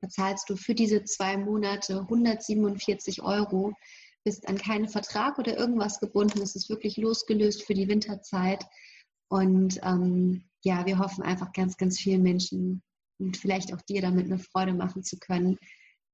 bezahlst 0.00 0.50
du 0.50 0.56
für 0.56 0.74
diese 0.74 1.04
zwei 1.04 1.36
Monate 1.36 2.00
147 2.00 3.22
Euro, 3.22 3.72
bist 4.24 4.48
an 4.48 4.58
keinen 4.58 4.88
Vertrag 4.88 5.38
oder 5.38 5.56
irgendwas 5.56 6.00
gebunden. 6.00 6.40
Es 6.40 6.54
ist 6.54 6.68
wirklich 6.68 6.96
losgelöst 6.96 7.64
für 7.64 7.74
die 7.74 7.88
Winterzeit. 7.88 8.64
Und 9.28 9.80
ähm, 9.82 10.44
ja, 10.62 10.86
wir 10.86 10.98
hoffen 10.98 11.22
einfach 11.22 11.52
ganz, 11.52 11.76
ganz 11.76 11.98
vielen 11.98 12.22
Menschen 12.22 12.82
und 13.18 13.36
vielleicht 13.36 13.72
auch 13.74 13.80
dir 13.82 14.02
damit 14.02 14.26
eine 14.26 14.38
Freude 14.38 14.74
machen 14.74 15.02
zu 15.02 15.18
können 15.18 15.58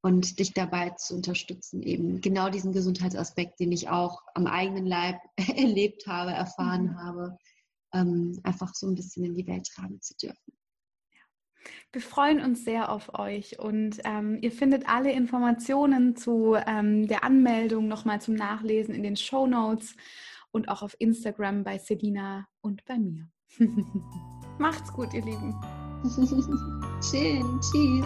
und 0.03 0.39
dich 0.39 0.53
dabei 0.53 0.91
zu 0.91 1.16
unterstützen, 1.16 1.82
eben 1.82 2.20
genau 2.20 2.51
diesen 2.51 2.72
Gesundheitsaspekt, 2.72 3.59
den 3.59 3.72
ich 3.72 3.89
auch 3.89 4.22
am 4.35 4.47
eigenen 4.47 4.87
Leib 4.87 5.16
erlebt 5.57 6.07
habe, 6.07 6.30
erfahren 6.30 6.85
Mhm. 6.85 6.99
habe, 6.99 7.39
ähm, 7.93 8.39
einfach 8.45 8.74
so 8.74 8.87
ein 8.87 8.95
bisschen 8.95 9.24
in 9.24 9.35
die 9.35 9.47
Welt 9.47 9.66
tragen 9.66 10.01
zu 10.01 10.14
dürfen. 10.16 10.57
Wir 11.92 12.00
freuen 12.02 12.40
uns 12.40 12.64
sehr 12.64 12.90
auf 12.90 13.18
euch 13.18 13.59
und 13.59 13.98
ähm, 14.04 14.38
ihr 14.40 14.52
findet 14.52 14.88
alle 14.88 15.12
Informationen 15.12 16.16
zu 16.16 16.56
ähm, 16.66 17.09
der 17.09 17.24
Anmeldung 17.24 17.88
nochmal 17.88 18.20
zum 18.20 18.34
Nachlesen 18.34 18.94
in 18.94 19.02
den 19.02 19.16
Show 19.16 19.46
Notes 19.46 19.96
und 20.50 20.68
auch 20.68 20.82
auf 20.82 20.96
Instagram 20.98 21.64
bei 21.64 21.78
Selina 21.78 22.46
und 22.61 22.84
bei 22.84 22.98
mir. 22.98 23.28
Macht's 24.59 24.92
gut, 24.92 25.12
ihr 25.14 25.24
Lieben. 25.24 25.54
Schön, 27.02 27.61
tschüss. 27.61 28.04